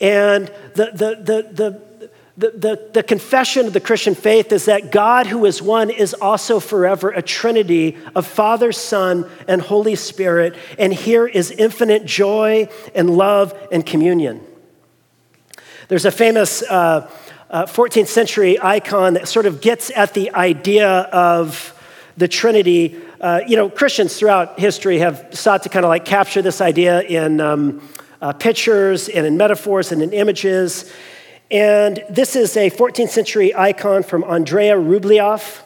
And 0.00 0.48
the, 0.74 0.90
the, 0.92 1.16
the, 1.22 1.48
the 1.50 1.89
the, 2.40 2.50
the, 2.52 2.90
the, 2.94 3.02
confession 3.02 3.66
of 3.66 3.74
the 3.74 3.80
Christian 3.80 4.14
faith 4.14 4.50
is 4.50 4.64
that 4.64 4.90
God, 4.90 5.26
who 5.26 5.44
is 5.44 5.60
one, 5.60 5.90
is 5.90 6.14
also 6.14 6.58
forever 6.58 7.10
a 7.10 7.20
trinity 7.20 7.98
of 8.16 8.26
Father, 8.26 8.72
Son, 8.72 9.28
and 9.46 9.60
Holy 9.60 9.94
Spirit. 9.94 10.56
And 10.78 10.90
here 10.90 11.26
is 11.26 11.50
infinite 11.50 12.06
joy 12.06 12.70
and 12.94 13.10
love 13.10 13.52
and 13.70 13.84
communion. 13.84 14.40
There's 15.88 16.06
a 16.06 16.10
famous 16.10 16.62
uh, 16.62 17.10
uh, 17.50 17.66
14th 17.66 18.06
century 18.06 18.58
icon 18.58 19.14
that 19.14 19.28
sort 19.28 19.44
of 19.44 19.60
gets 19.60 19.90
at 19.90 20.14
the 20.14 20.32
idea 20.32 20.88
of 20.88 21.78
the 22.16 22.26
Trinity. 22.26 22.96
Uh, 23.20 23.42
you 23.46 23.56
know, 23.56 23.68
Christians 23.68 24.16
throughout 24.16 24.58
history 24.58 25.00
have 25.00 25.28
sought 25.32 25.64
to 25.64 25.68
kind 25.68 25.84
of 25.84 25.90
like 25.90 26.06
capture 26.06 26.40
this 26.40 26.62
idea 26.62 27.02
in 27.02 27.38
um, 27.42 27.86
uh, 28.22 28.32
pictures 28.32 29.10
and 29.10 29.26
in 29.26 29.36
metaphors 29.36 29.92
and 29.92 30.00
in 30.00 30.14
images. 30.14 30.90
And 31.50 32.04
this 32.08 32.36
is 32.36 32.56
a 32.56 32.70
14th 32.70 33.08
century 33.08 33.52
icon 33.52 34.04
from 34.04 34.22
Andrei 34.22 34.68
Rublev. 34.68 35.62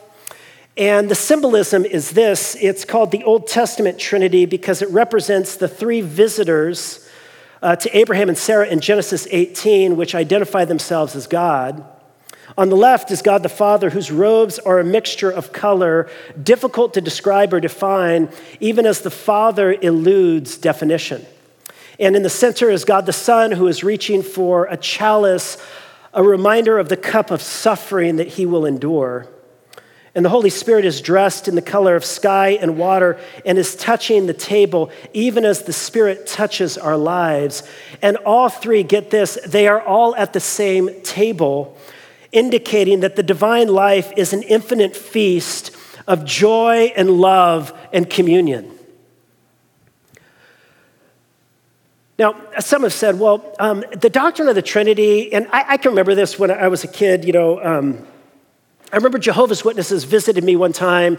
And 0.78 1.10
the 1.10 1.14
symbolism 1.14 1.84
is 1.84 2.12
this 2.12 2.56
it's 2.58 2.86
called 2.86 3.10
the 3.10 3.22
Old 3.24 3.46
Testament 3.46 3.98
Trinity 3.98 4.46
because 4.46 4.80
it 4.80 4.88
represents 4.88 5.56
the 5.56 5.68
three 5.68 6.00
visitors 6.00 7.06
uh, 7.62 7.76
to 7.76 7.96
Abraham 7.96 8.30
and 8.30 8.38
Sarah 8.38 8.66
in 8.66 8.80
Genesis 8.80 9.28
18, 9.30 9.96
which 9.96 10.14
identify 10.14 10.64
themselves 10.64 11.14
as 11.14 11.26
God. 11.26 11.84
On 12.56 12.70
the 12.70 12.76
left 12.76 13.10
is 13.10 13.20
God 13.20 13.42
the 13.42 13.48
Father, 13.48 13.90
whose 13.90 14.10
robes 14.10 14.58
are 14.58 14.78
a 14.78 14.84
mixture 14.84 15.30
of 15.30 15.52
color, 15.52 16.08
difficult 16.42 16.94
to 16.94 17.00
describe 17.00 17.52
or 17.52 17.60
define, 17.60 18.30
even 18.58 18.86
as 18.86 19.00
the 19.00 19.10
Father 19.10 19.72
eludes 19.72 20.56
definition. 20.56 21.26
And 21.98 22.16
in 22.16 22.22
the 22.22 22.30
center 22.30 22.70
is 22.70 22.84
God 22.84 23.06
the 23.06 23.12
Son, 23.12 23.52
who 23.52 23.68
is 23.68 23.84
reaching 23.84 24.22
for 24.22 24.66
a 24.66 24.76
chalice, 24.76 25.56
a 26.12 26.22
reminder 26.22 26.78
of 26.78 26.88
the 26.88 26.96
cup 26.96 27.30
of 27.30 27.42
suffering 27.42 28.16
that 28.16 28.28
he 28.28 28.46
will 28.46 28.66
endure. 28.66 29.28
And 30.16 30.24
the 30.24 30.30
Holy 30.30 30.50
Spirit 30.50 30.84
is 30.84 31.00
dressed 31.00 31.48
in 31.48 31.56
the 31.56 31.62
color 31.62 31.96
of 31.96 32.04
sky 32.04 32.50
and 32.60 32.78
water 32.78 33.18
and 33.44 33.58
is 33.58 33.74
touching 33.74 34.26
the 34.26 34.34
table, 34.34 34.92
even 35.12 35.44
as 35.44 35.62
the 35.62 35.72
Spirit 35.72 36.26
touches 36.26 36.78
our 36.78 36.96
lives. 36.96 37.64
And 38.00 38.16
all 38.18 38.48
three, 38.48 38.84
get 38.84 39.10
this, 39.10 39.36
they 39.44 39.66
are 39.66 39.82
all 39.82 40.14
at 40.14 40.32
the 40.32 40.40
same 40.40 41.02
table, 41.02 41.76
indicating 42.30 43.00
that 43.00 43.16
the 43.16 43.24
divine 43.24 43.68
life 43.68 44.12
is 44.16 44.32
an 44.32 44.42
infinite 44.44 44.96
feast 44.96 45.76
of 46.06 46.24
joy 46.24 46.92
and 46.94 47.10
love 47.10 47.76
and 47.92 48.08
communion. 48.08 48.73
Now, 52.18 52.36
some 52.60 52.82
have 52.82 52.92
said, 52.92 53.18
well, 53.18 53.54
um, 53.58 53.84
the 53.90 54.10
doctrine 54.10 54.48
of 54.48 54.54
the 54.54 54.62
Trinity, 54.62 55.32
and 55.32 55.48
I, 55.52 55.64
I, 55.70 55.76
can 55.78 55.90
remember 55.90 56.14
this 56.14 56.38
when 56.38 56.50
I 56.50 56.68
was 56.68 56.84
a 56.84 56.88
kid, 56.88 57.24
you 57.24 57.32
know. 57.32 57.62
Um, 57.62 58.06
I 58.92 58.96
remember 58.96 59.18
Jehovah's 59.18 59.64
Witnesses 59.64 60.04
visited 60.04 60.44
me 60.44 60.54
one 60.54 60.72
time, 60.72 61.18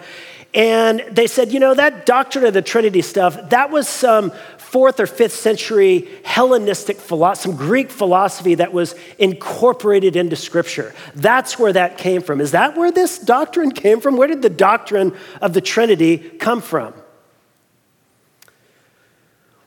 and 0.54 1.04
they 1.12 1.28
said, 1.28 1.52
you 1.52 1.60
know, 1.60 1.74
that 1.74 2.06
doctrine 2.06 2.46
of 2.46 2.54
the 2.54 2.62
Trinity 2.62 3.02
stuff, 3.02 3.50
that 3.50 3.72
was 3.72 3.90
some 3.90 4.32
fourth 4.58 5.02
or 5.02 5.06
fifth 5.06 5.34
century 5.34 6.08
Hellenistic 6.24 6.96
philosophy, 6.98 7.50
some 7.50 7.58
Greek 7.58 7.92
philosophy 7.92 8.56
that 8.56 8.72
was 8.72 8.96
incorporated 9.20 10.16
into 10.16 10.38
Scripture. 10.38 10.96
That's 11.14 11.60
where 11.60 11.74
that 11.74 11.98
came 11.98 12.22
from. 12.22 12.40
Is 12.40 12.52
that 12.52 12.78
where 12.78 12.92
this 12.92 13.20
doctrine 13.20 13.72
came 13.72 14.00
from? 14.00 14.16
Where 14.16 14.30
did 14.30 14.42
the 14.42 14.50
doctrine 14.50 15.14
of 15.42 15.54
the 15.54 15.62
Trinity 15.62 16.18
come 16.18 16.62
from? 16.62 16.94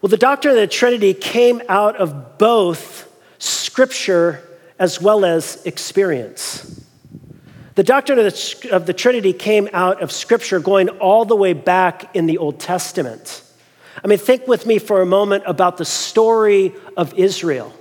Well, 0.01 0.11
the 0.11 0.17
doctrine 0.17 0.55
of 0.55 0.61
the 0.61 0.69
Trinity 0.69 1.13
came 1.13 1.61
out 1.69 1.97
of 1.97 2.39
both 2.39 3.13
Scripture 3.39 4.45
as 4.79 5.01
well 5.01 5.25
as 5.25 5.65
experience. 5.67 6.85
The 7.75 7.83
doctrine 7.83 8.19
of 8.21 8.25
the, 8.25 8.69
of 8.71 8.87
the, 8.87 8.93
Trinity 8.93 9.33
came 9.33 9.69
out 9.73 10.01
of 10.01 10.13
Scripture 10.13 10.61
going 10.61 10.89
all 10.89 11.25
the 11.25 11.35
way 11.35 11.53
back 11.53 12.15
in 12.15 12.27
the 12.27 12.39
Old 12.39 12.61
Testament. 12.61 13.43
I 14.03 14.07
mean, 14.07 14.19
think 14.19 14.47
with 14.47 14.67
me 14.67 14.79
for 14.79 15.01
a 15.01 15.07
moment 15.07 15.45
about 15.47 15.79
the 15.79 15.85
story 15.85 16.75
of 16.97 17.15
Israel. 17.15 17.73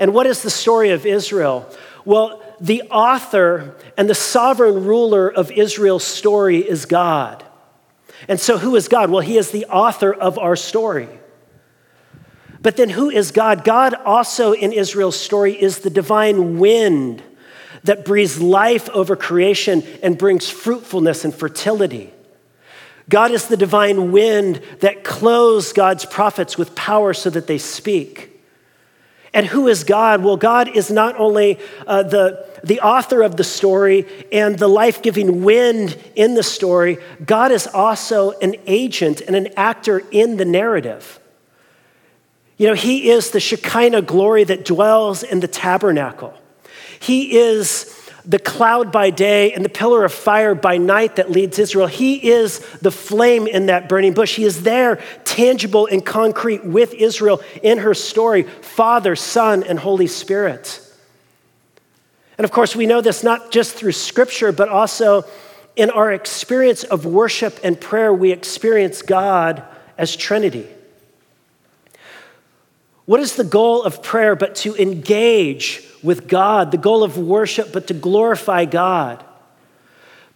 And 0.00 0.14
what 0.14 0.26
is 0.26 0.42
the 0.42 0.50
story 0.50 0.90
of 0.90 1.06
Israel? 1.06 1.68
Well, 2.04 2.42
the 2.60 2.82
author 2.90 3.76
and 3.96 4.10
the 4.10 4.14
sovereign 4.14 4.84
ruler 4.84 5.28
of 5.28 5.52
Israel's 5.52 6.04
story 6.04 6.58
is 6.58 6.86
God. 6.86 7.44
And 8.28 8.40
so, 8.40 8.58
who 8.58 8.76
is 8.76 8.88
God? 8.88 9.10
Well, 9.10 9.20
He 9.20 9.36
is 9.36 9.50
the 9.50 9.66
author 9.66 10.12
of 10.12 10.38
our 10.38 10.56
story. 10.56 11.08
But 12.60 12.76
then, 12.76 12.90
who 12.90 13.10
is 13.10 13.30
God? 13.30 13.64
God 13.64 13.94
also 13.94 14.52
in 14.52 14.72
Israel's 14.72 15.18
story 15.18 15.52
is 15.60 15.80
the 15.80 15.90
divine 15.90 16.58
wind 16.58 17.22
that 17.84 18.04
breathes 18.04 18.40
life 18.40 18.88
over 18.90 19.14
creation 19.14 19.82
and 20.02 20.16
brings 20.16 20.48
fruitfulness 20.48 21.24
and 21.24 21.34
fertility. 21.34 22.12
God 23.08 23.30
is 23.30 23.48
the 23.48 23.56
divine 23.56 24.12
wind 24.12 24.62
that 24.80 25.04
clothes 25.04 25.72
God's 25.72 26.06
prophets 26.06 26.56
with 26.56 26.74
power 26.74 27.12
so 27.12 27.28
that 27.30 27.46
they 27.46 27.58
speak. 27.58 28.33
And 29.34 29.46
who 29.46 29.66
is 29.66 29.82
God? 29.82 30.22
Well, 30.22 30.36
God 30.36 30.68
is 30.68 30.92
not 30.92 31.18
only 31.18 31.58
uh, 31.86 32.04
the, 32.04 32.46
the 32.62 32.80
author 32.80 33.20
of 33.22 33.36
the 33.36 33.42
story 33.42 34.06
and 34.30 34.56
the 34.56 34.68
life 34.68 35.02
giving 35.02 35.42
wind 35.42 35.98
in 36.14 36.34
the 36.34 36.44
story, 36.44 36.98
God 37.26 37.50
is 37.50 37.66
also 37.66 38.30
an 38.38 38.54
agent 38.66 39.20
and 39.20 39.34
an 39.34 39.48
actor 39.56 40.02
in 40.12 40.36
the 40.36 40.44
narrative. 40.44 41.18
You 42.56 42.68
know, 42.68 42.74
He 42.74 43.10
is 43.10 43.32
the 43.32 43.40
Shekinah 43.40 44.02
glory 44.02 44.44
that 44.44 44.64
dwells 44.64 45.24
in 45.24 45.40
the 45.40 45.48
tabernacle. 45.48 46.32
He 47.00 47.36
is 47.36 47.93
the 48.26 48.38
cloud 48.38 48.90
by 48.90 49.10
day 49.10 49.52
and 49.52 49.64
the 49.64 49.68
pillar 49.68 50.04
of 50.04 50.12
fire 50.12 50.54
by 50.54 50.78
night 50.78 51.16
that 51.16 51.30
leads 51.30 51.58
Israel. 51.58 51.86
He 51.86 52.30
is 52.30 52.60
the 52.80 52.90
flame 52.90 53.46
in 53.46 53.66
that 53.66 53.88
burning 53.88 54.14
bush. 54.14 54.36
He 54.36 54.44
is 54.44 54.62
there, 54.62 55.02
tangible 55.24 55.86
and 55.86 56.04
concrete 56.04 56.64
with 56.64 56.94
Israel 56.94 57.42
in 57.62 57.78
her 57.78 57.94
story 57.94 58.44
Father, 58.44 59.14
Son, 59.14 59.62
and 59.62 59.78
Holy 59.78 60.06
Spirit. 60.06 60.80
And 62.38 62.44
of 62.44 62.50
course, 62.50 62.74
we 62.74 62.86
know 62.86 63.00
this 63.00 63.22
not 63.22 63.52
just 63.52 63.74
through 63.74 63.92
scripture, 63.92 64.52
but 64.52 64.68
also 64.68 65.24
in 65.76 65.90
our 65.90 66.12
experience 66.12 66.82
of 66.84 67.04
worship 67.04 67.58
and 67.62 67.80
prayer, 67.80 68.12
we 68.12 68.32
experience 68.32 69.02
God 69.02 69.62
as 69.98 70.16
Trinity. 70.16 70.66
What 73.06 73.20
is 73.20 73.36
the 73.36 73.44
goal 73.44 73.82
of 73.82 74.02
prayer 74.02 74.34
but 74.34 74.54
to 74.56 74.74
engage 74.76 75.86
with 76.04 76.28
God, 76.28 76.70
the 76.70 76.76
goal 76.76 77.02
of 77.02 77.18
worship, 77.18 77.72
but 77.72 77.88
to 77.88 77.94
glorify 77.94 78.66
God. 78.66 79.24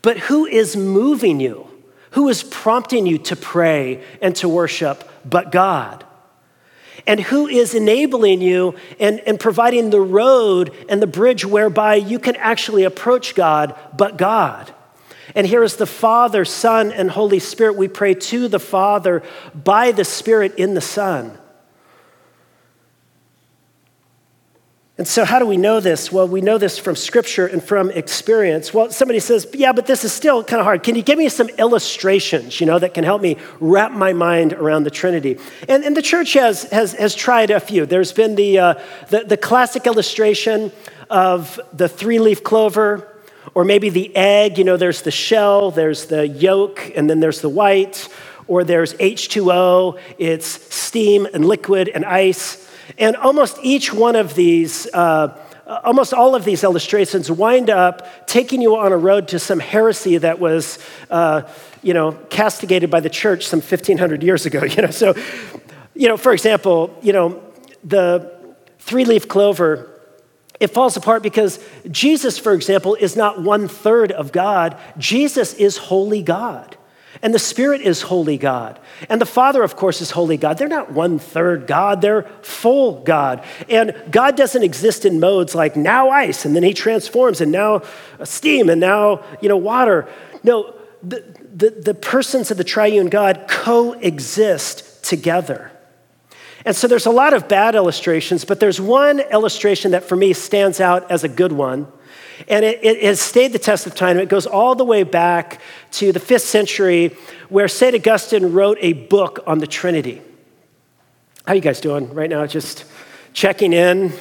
But 0.02 0.18
who 0.18 0.46
is 0.46 0.76
moving 0.76 1.38
you? 1.38 1.68
Who 2.12 2.28
is 2.28 2.42
prompting 2.42 3.06
you 3.06 3.18
to 3.18 3.36
pray 3.36 4.02
and 4.22 4.34
to 4.36 4.48
worship 4.48 5.08
but 5.24 5.52
God? 5.52 6.04
And 7.06 7.20
who 7.20 7.46
is 7.46 7.74
enabling 7.74 8.40
you 8.40 8.74
and, 8.98 9.20
and 9.20 9.38
providing 9.38 9.90
the 9.90 10.00
road 10.00 10.74
and 10.88 11.00
the 11.00 11.06
bridge 11.06 11.44
whereby 11.44 11.96
you 11.96 12.18
can 12.18 12.36
actually 12.36 12.84
approach 12.84 13.34
God 13.34 13.78
but 13.96 14.16
God? 14.16 14.74
And 15.34 15.46
here 15.46 15.62
is 15.62 15.76
the 15.76 15.86
Father, 15.86 16.44
Son, 16.44 16.90
and 16.90 17.10
Holy 17.10 17.38
Spirit. 17.38 17.76
We 17.76 17.88
pray 17.88 18.14
to 18.14 18.48
the 18.48 18.58
Father 18.58 19.22
by 19.54 19.92
the 19.92 20.04
Spirit 20.04 20.54
in 20.56 20.74
the 20.74 20.80
Son. 20.80 21.36
And 24.98 25.06
so, 25.06 25.24
how 25.24 25.38
do 25.38 25.46
we 25.46 25.56
know 25.56 25.78
this? 25.78 26.10
Well, 26.10 26.26
we 26.26 26.40
know 26.40 26.58
this 26.58 26.76
from 26.76 26.96
scripture 26.96 27.46
and 27.46 27.62
from 27.62 27.88
experience. 27.92 28.74
Well, 28.74 28.90
somebody 28.90 29.20
says, 29.20 29.46
Yeah, 29.54 29.70
but 29.70 29.86
this 29.86 30.04
is 30.04 30.12
still 30.12 30.42
kind 30.42 30.58
of 30.58 30.64
hard. 30.64 30.82
Can 30.82 30.96
you 30.96 31.02
give 31.02 31.16
me 31.16 31.28
some 31.28 31.48
illustrations, 31.50 32.60
you 32.60 32.66
know, 32.66 32.80
that 32.80 32.94
can 32.94 33.04
help 33.04 33.22
me 33.22 33.36
wrap 33.60 33.92
my 33.92 34.12
mind 34.12 34.54
around 34.54 34.82
the 34.82 34.90
Trinity? 34.90 35.38
And, 35.68 35.84
and 35.84 35.96
the 35.96 36.02
church 36.02 36.32
has, 36.32 36.64
has, 36.64 36.94
has 36.94 37.14
tried 37.14 37.52
a 37.52 37.60
few. 37.60 37.86
There's 37.86 38.12
been 38.12 38.34
the, 38.34 38.58
uh, 38.58 38.74
the, 39.10 39.22
the 39.22 39.36
classic 39.36 39.86
illustration 39.86 40.72
of 41.08 41.60
the 41.72 41.88
three 41.88 42.18
leaf 42.18 42.42
clover, 42.42 43.06
or 43.54 43.64
maybe 43.64 43.90
the 43.90 44.14
egg. 44.16 44.58
You 44.58 44.64
know, 44.64 44.76
there's 44.76 45.02
the 45.02 45.12
shell, 45.12 45.70
there's 45.70 46.06
the 46.06 46.26
yolk, 46.26 46.90
and 46.96 47.08
then 47.08 47.20
there's 47.20 47.40
the 47.40 47.48
white. 47.48 48.08
Or 48.48 48.64
there's 48.64 48.94
H2O, 48.94 50.00
it's 50.16 50.46
steam 50.74 51.28
and 51.34 51.44
liquid 51.44 51.90
and 51.90 52.02
ice. 52.02 52.66
And 52.96 53.16
almost 53.16 53.58
each 53.62 53.92
one 53.92 54.16
of 54.16 54.34
these, 54.34 54.86
uh, 54.94 55.36
almost 55.84 56.14
all 56.14 56.34
of 56.34 56.44
these 56.44 56.64
illustrations 56.64 57.30
wind 57.30 57.68
up 57.68 58.26
taking 58.26 58.62
you 58.62 58.76
on 58.76 58.92
a 58.92 58.96
road 58.96 59.28
to 59.28 59.38
some 59.38 59.58
heresy 59.58 60.16
that 60.18 60.38
was, 60.38 60.78
uh, 61.10 61.42
you 61.82 61.92
know, 61.92 62.12
castigated 62.30 62.90
by 62.90 63.00
the 63.00 63.10
church 63.10 63.46
some 63.46 63.60
1,500 63.60 64.22
years 64.22 64.46
ago. 64.46 64.62
You 64.78 64.82
know, 64.82 64.90
so, 64.90 65.14
you 65.94 66.08
know, 66.08 66.16
for 66.16 66.32
example, 66.32 66.96
you 67.02 67.12
know, 67.12 67.42
the 67.84 68.32
three-leaf 68.78 69.28
clover 69.28 69.98
it 70.60 70.68
falls 70.68 70.96
apart 70.96 71.22
because 71.22 71.64
Jesus, 71.90 72.38
for 72.38 72.52
example, 72.52 72.96
is 72.96 73.16
not 73.16 73.40
one 73.40 73.68
third 73.68 74.10
of 74.10 74.32
God. 74.32 74.76
Jesus 74.98 75.54
is 75.54 75.76
wholly 75.76 76.22
God. 76.22 76.76
And 77.22 77.34
the 77.34 77.38
Spirit 77.38 77.80
is 77.80 78.02
wholly 78.02 78.38
God. 78.38 78.78
And 79.08 79.20
the 79.20 79.26
Father, 79.26 79.62
of 79.62 79.76
course, 79.76 80.00
is 80.00 80.12
wholly 80.12 80.36
God. 80.36 80.58
They're 80.58 80.68
not 80.68 80.92
one 80.92 81.18
third 81.18 81.66
God, 81.66 82.00
they're 82.00 82.22
full 82.42 83.02
God. 83.02 83.44
And 83.68 83.94
God 84.10 84.36
doesn't 84.36 84.62
exist 84.62 85.04
in 85.04 85.20
modes 85.20 85.54
like 85.54 85.76
now 85.76 86.10
ice, 86.10 86.44
and 86.44 86.54
then 86.54 86.62
he 86.62 86.74
transforms, 86.74 87.40
and 87.40 87.50
now 87.50 87.82
steam, 88.24 88.68
and 88.70 88.80
now, 88.80 89.24
you 89.40 89.48
know, 89.48 89.56
water. 89.56 90.08
No, 90.44 90.74
the, 91.02 91.24
the, 91.54 91.70
the 91.70 91.94
persons 91.94 92.50
of 92.50 92.56
the 92.56 92.64
triune 92.64 93.08
God 93.08 93.46
coexist 93.48 95.04
together. 95.04 95.72
And 96.64 96.76
so 96.76 96.86
there's 96.86 97.06
a 97.06 97.10
lot 97.10 97.34
of 97.34 97.48
bad 97.48 97.74
illustrations, 97.74 98.44
but 98.44 98.60
there's 98.60 98.80
one 98.80 99.20
illustration 99.20 99.92
that 99.92 100.04
for 100.04 100.16
me 100.16 100.32
stands 100.32 100.80
out 100.80 101.10
as 101.10 101.24
a 101.24 101.28
good 101.28 101.52
one. 101.52 101.90
And 102.46 102.64
it, 102.64 102.78
it, 102.84 103.02
has 103.02 103.20
stayed 103.20 103.52
the 103.52 103.58
test 103.58 103.86
of 103.86 103.94
time. 103.94 104.18
It 104.18 104.28
goes 104.28 104.46
all 104.46 104.74
the 104.74 104.84
way 104.84 105.02
back 105.02 105.60
to 105.92 106.12
the 106.12 106.20
fifth 106.20 106.42
century, 106.42 107.16
where 107.48 107.66
St. 107.66 107.94
Augustine 107.94 108.52
wrote 108.52 108.78
a 108.80 108.92
book 108.92 109.40
on 109.46 109.58
the 109.58 109.66
Trinity. 109.66 110.22
How 111.46 111.54
you 111.54 111.60
guys 111.60 111.80
doing 111.80 112.12
right 112.14 112.30
now? 112.30 112.46
Just 112.46 112.84
checking 113.32 113.72
in. 113.72 114.12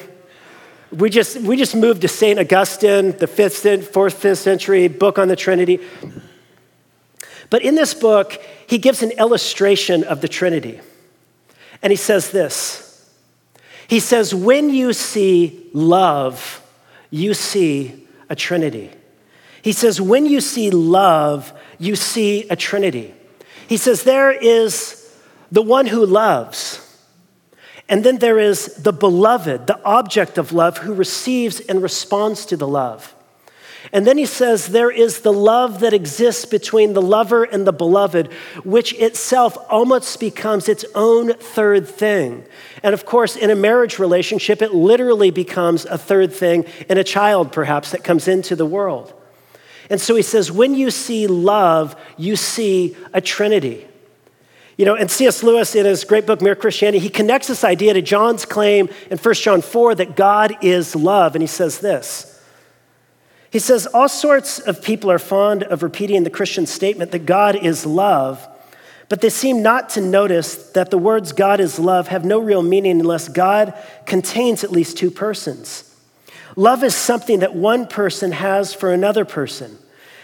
We 0.91 1.09
just, 1.09 1.37
we 1.41 1.57
just 1.57 1.75
moved 1.75 2.01
to 2.01 2.07
St. 2.07 2.39
Augustine, 2.39 3.11
the 3.17 3.27
fifth, 3.27 3.91
fourth, 3.91 4.13
fifth 4.13 4.39
century 4.39 4.87
book 4.87 5.19
on 5.19 5.27
the 5.27 5.35
Trinity. 5.35 5.79
But 7.49 7.61
in 7.61 7.75
this 7.75 7.93
book, 7.93 8.41
he 8.65 8.77
gives 8.77 9.03
an 9.03 9.11
illustration 9.11 10.03
of 10.03 10.21
the 10.21 10.27
Trinity. 10.27 10.79
And 11.81 11.91
he 11.91 11.97
says 11.97 12.31
this 12.31 13.11
He 13.87 13.99
says, 13.99 14.33
When 14.33 14.69
you 14.69 14.93
see 14.93 15.69
love, 15.73 16.63
you 17.09 17.33
see 17.33 18.06
a 18.29 18.35
trinity. 18.35 18.91
He 19.61 19.71
says, 19.71 19.99
when 19.99 20.25
you 20.25 20.39
see 20.41 20.69
love, 20.69 21.51
you 21.77 21.95
see 21.95 22.47
a 22.49 22.55
trinity. 22.55 23.13
He 23.67 23.77
says, 23.77 24.03
there 24.03 24.31
is 24.31 25.13
the 25.51 25.61
one 25.61 25.87
who 25.87 26.05
loves, 26.05 26.83
and 27.89 28.03
then 28.03 28.17
there 28.19 28.39
is 28.39 28.75
the 28.75 28.93
beloved, 28.93 29.67
the 29.67 29.83
object 29.83 30.37
of 30.37 30.51
love, 30.51 30.77
who 30.79 30.93
receives 30.93 31.59
and 31.59 31.81
responds 31.81 32.45
to 32.45 32.57
the 32.57 32.67
love. 32.67 33.13
And 33.93 34.05
then 34.05 34.17
he 34.17 34.25
says, 34.25 34.67
There 34.67 34.91
is 34.91 35.21
the 35.21 35.33
love 35.33 35.79
that 35.79 35.93
exists 35.93 36.45
between 36.45 36.93
the 36.93 37.01
lover 37.01 37.43
and 37.43 37.65
the 37.65 37.73
beloved, 37.73 38.31
which 38.63 38.93
itself 38.93 39.57
almost 39.69 40.19
becomes 40.19 40.67
its 40.67 40.83
own 40.93 41.33
third 41.35 41.87
thing. 41.87 42.45
And 42.83 42.93
of 42.93 43.05
course, 43.05 43.35
in 43.35 43.49
a 43.49 43.55
marriage 43.55 43.99
relationship, 43.99 44.61
it 44.61 44.73
literally 44.73 45.31
becomes 45.31 45.85
a 45.85 45.97
third 45.97 46.33
thing 46.33 46.65
in 46.89 46.97
a 46.97 47.03
child, 47.03 47.51
perhaps, 47.51 47.91
that 47.91 48.03
comes 48.03 48.27
into 48.27 48.55
the 48.55 48.65
world. 48.65 49.13
And 49.89 50.01
so 50.01 50.15
he 50.15 50.21
says, 50.21 50.51
when 50.51 50.75
you 50.75 50.91
see 50.91 51.27
love, 51.27 51.95
you 52.17 52.35
see 52.35 52.97
a 53.13 53.21
trinity. 53.21 53.87
You 54.77 54.85
know, 54.85 54.95
and 54.95 55.09
C.S. 55.09 55.41
Lewis, 55.41 55.73
in 55.75 55.85
his 55.85 56.03
great 56.03 56.27
book, 56.27 56.41
Mere 56.41 56.55
Christianity, 56.55 56.99
he 56.99 57.09
connects 57.09 57.47
this 57.47 57.63
idea 57.63 57.93
to 57.93 58.01
John's 58.01 58.45
claim 58.45 58.89
in 59.09 59.17
1 59.17 59.33
John 59.35 59.61
4 59.61 59.95
that 59.95 60.15
God 60.15 60.55
is 60.61 60.95
love. 60.95 61.35
And 61.35 61.41
he 61.41 61.47
says 61.47 61.79
this 61.79 62.36
He 63.57 63.61
says, 63.61 63.87
All 63.87 64.07
sorts 64.07 64.59
of 64.59 64.83
people 64.83 65.09
are 65.09 65.17
fond 65.17 65.63
of 65.63 65.81
repeating 65.81 66.23
the 66.23 66.29
Christian 66.29 66.67
statement 66.67 67.09
that 67.09 67.25
God 67.25 67.55
is 67.55 67.87
love, 67.87 68.47
but 69.09 69.19
they 69.21 69.31
seem 69.31 69.63
not 69.63 69.89
to 69.89 69.99
notice 69.99 70.69
that 70.73 70.91
the 70.91 70.97
words 70.99 71.33
God 71.33 71.59
is 71.59 71.79
love 71.79 72.09
have 72.09 72.23
no 72.23 72.37
real 72.37 72.61
meaning 72.61 72.99
unless 72.99 73.27
God 73.27 73.73
contains 74.05 74.63
at 74.63 74.71
least 74.71 74.95
two 74.95 75.09
persons. 75.09 75.91
Love 76.55 76.83
is 76.83 76.93
something 76.93 77.39
that 77.39 77.55
one 77.55 77.87
person 77.87 78.31
has 78.31 78.75
for 78.75 78.93
another 78.93 79.25
person. 79.25 79.79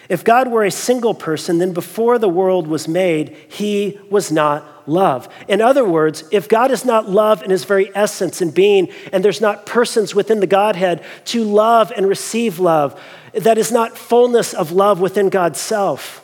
If 0.10 0.24
God 0.24 0.52
were 0.52 0.64
a 0.64 0.70
single 0.70 1.16
person, 1.16 1.58
then 1.58 1.74
before 1.74 2.20
the 2.20 2.30
world 2.30 2.68
was 2.68 2.88
made, 2.88 3.36
he 3.50 4.00
was 4.12 4.32
not 4.32 4.88
love. 4.88 5.28
In 5.48 5.60
other 5.60 5.86
words, 5.86 6.24
if 6.30 6.48
God 6.48 6.70
is 6.70 6.86
not 6.86 7.10
love 7.10 7.42
in 7.42 7.50
his 7.50 7.64
very 7.64 7.90
essence 7.96 8.42
and 8.42 8.54
being, 8.54 8.90
and 9.12 9.26
there's 9.26 9.42
not 9.42 9.66
persons 9.66 10.14
within 10.14 10.40
the 10.40 10.46
Godhead 10.46 11.04
to 11.26 11.44
love 11.44 11.92
and 11.96 12.08
receive 12.08 12.60
love, 12.60 13.02
that 13.34 13.58
is 13.58 13.72
not 13.72 13.98
fullness 13.98 14.54
of 14.54 14.72
love 14.72 15.00
within 15.00 15.30
God's 15.30 15.60
self, 15.60 16.24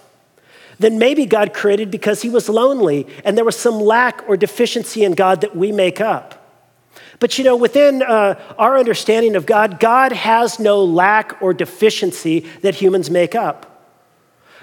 then 0.79 0.97
maybe 0.97 1.25
God 1.25 1.53
created 1.53 1.91
because 1.91 2.21
he 2.21 2.29
was 2.29 2.47
lonely 2.47 3.07
and 3.25 3.37
there 3.37 3.45
was 3.45 3.57
some 3.57 3.79
lack 3.79 4.27
or 4.29 4.37
deficiency 4.37 5.03
in 5.03 5.13
God 5.13 5.41
that 5.41 5.55
we 5.55 5.71
make 5.71 5.99
up. 5.99 6.35
But 7.19 7.37
you 7.37 7.43
know, 7.43 7.57
within 7.57 8.01
uh, 8.01 8.39
our 8.57 8.77
understanding 8.77 9.35
of 9.35 9.45
God, 9.45 9.79
God 9.79 10.13
has 10.13 10.57
no 10.57 10.83
lack 10.83 11.41
or 11.41 11.53
deficiency 11.53 12.41
that 12.61 12.75
humans 12.75 13.09
make 13.09 13.35
up. 13.35 13.65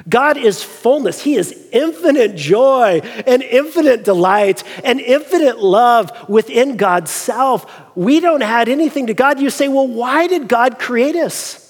God 0.09 0.37
is 0.37 0.63
fullness. 0.63 1.23
He 1.23 1.37
is 1.37 1.69
infinite 1.73 2.37
joy 2.37 3.01
and 3.27 3.43
infinite 3.43 4.05
delight 4.05 4.63
and 4.85 5.01
infinite 5.01 5.59
love 5.59 6.29
within 6.29 6.77
God's 6.77 7.11
self. 7.11 7.71
We 7.97 8.21
don't 8.21 8.43
add 8.43 8.69
anything 8.69 9.07
to 9.07 9.15
God. 9.15 9.41
You 9.41 9.49
say, 9.49 9.69
well, 9.69 9.89
why 9.89 10.27
did 10.27 10.49
God 10.49 10.79
create 10.79 11.17
us? 11.17 11.66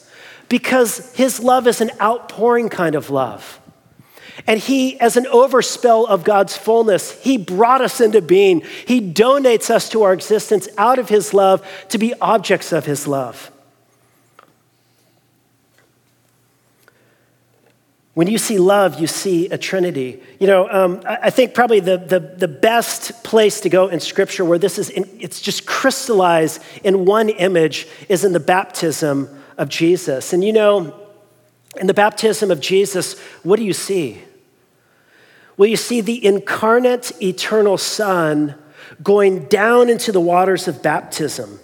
Because 0.48 1.12
his 1.14 1.40
love 1.40 1.66
is 1.66 1.80
an 1.80 1.90
outpouring 2.00 2.68
kind 2.68 2.94
of 2.94 3.10
love. 3.10 3.60
And 4.46 4.60
he, 4.60 5.00
as 5.00 5.16
an 5.16 5.24
overspill 5.24 6.08
of 6.08 6.22
God's 6.22 6.56
fullness, 6.56 7.12
he 7.22 7.38
brought 7.38 7.80
us 7.80 8.00
into 8.00 8.20
being. 8.20 8.62
He 8.86 9.00
donates 9.00 9.70
us 9.70 9.88
to 9.90 10.02
our 10.02 10.12
existence 10.12 10.68
out 10.76 10.98
of 10.98 11.08
his 11.08 11.32
love 11.32 11.66
to 11.88 11.98
be 11.98 12.14
objects 12.20 12.72
of 12.72 12.84
his 12.84 13.06
love. 13.06 13.50
When 18.16 18.28
you 18.28 18.38
see 18.38 18.58
love, 18.58 18.98
you 18.98 19.06
see 19.06 19.48
a 19.48 19.58
trinity. 19.58 20.22
You 20.38 20.46
know, 20.46 20.70
um, 20.70 21.02
I 21.04 21.28
think 21.28 21.52
probably 21.52 21.80
the, 21.80 21.98
the, 21.98 22.18
the, 22.18 22.48
best 22.48 23.22
place 23.22 23.60
to 23.60 23.68
go 23.68 23.88
in 23.88 24.00
Scripture 24.00 24.42
where 24.42 24.58
this 24.58 24.78
is, 24.78 24.88
in, 24.88 25.06
it's 25.20 25.38
just 25.38 25.66
crystallized 25.66 26.62
in 26.82 27.04
one 27.04 27.28
image 27.28 27.86
is 28.08 28.24
in 28.24 28.32
the 28.32 28.40
baptism 28.40 29.28
of 29.56 29.68
Jesus. 29.68 30.32
And 30.32 30.44
you 30.44 30.52
know, 30.52 30.94
in 31.78 31.86
the 31.86 31.94
baptism 31.94 32.50
of 32.50 32.60
Jesus, 32.60 33.18
what 33.42 33.58
do 33.58 33.64
you 33.64 33.72
see? 33.72 34.22
Well, 35.56 35.68
you 35.68 35.76
see 35.76 36.00
the 36.00 36.24
incarnate, 36.24 37.12
eternal 37.22 37.78
Son 37.78 38.54
going 39.02 39.44
down 39.44 39.88
into 39.88 40.12
the 40.12 40.20
waters 40.20 40.68
of 40.68 40.82
baptism 40.82 41.60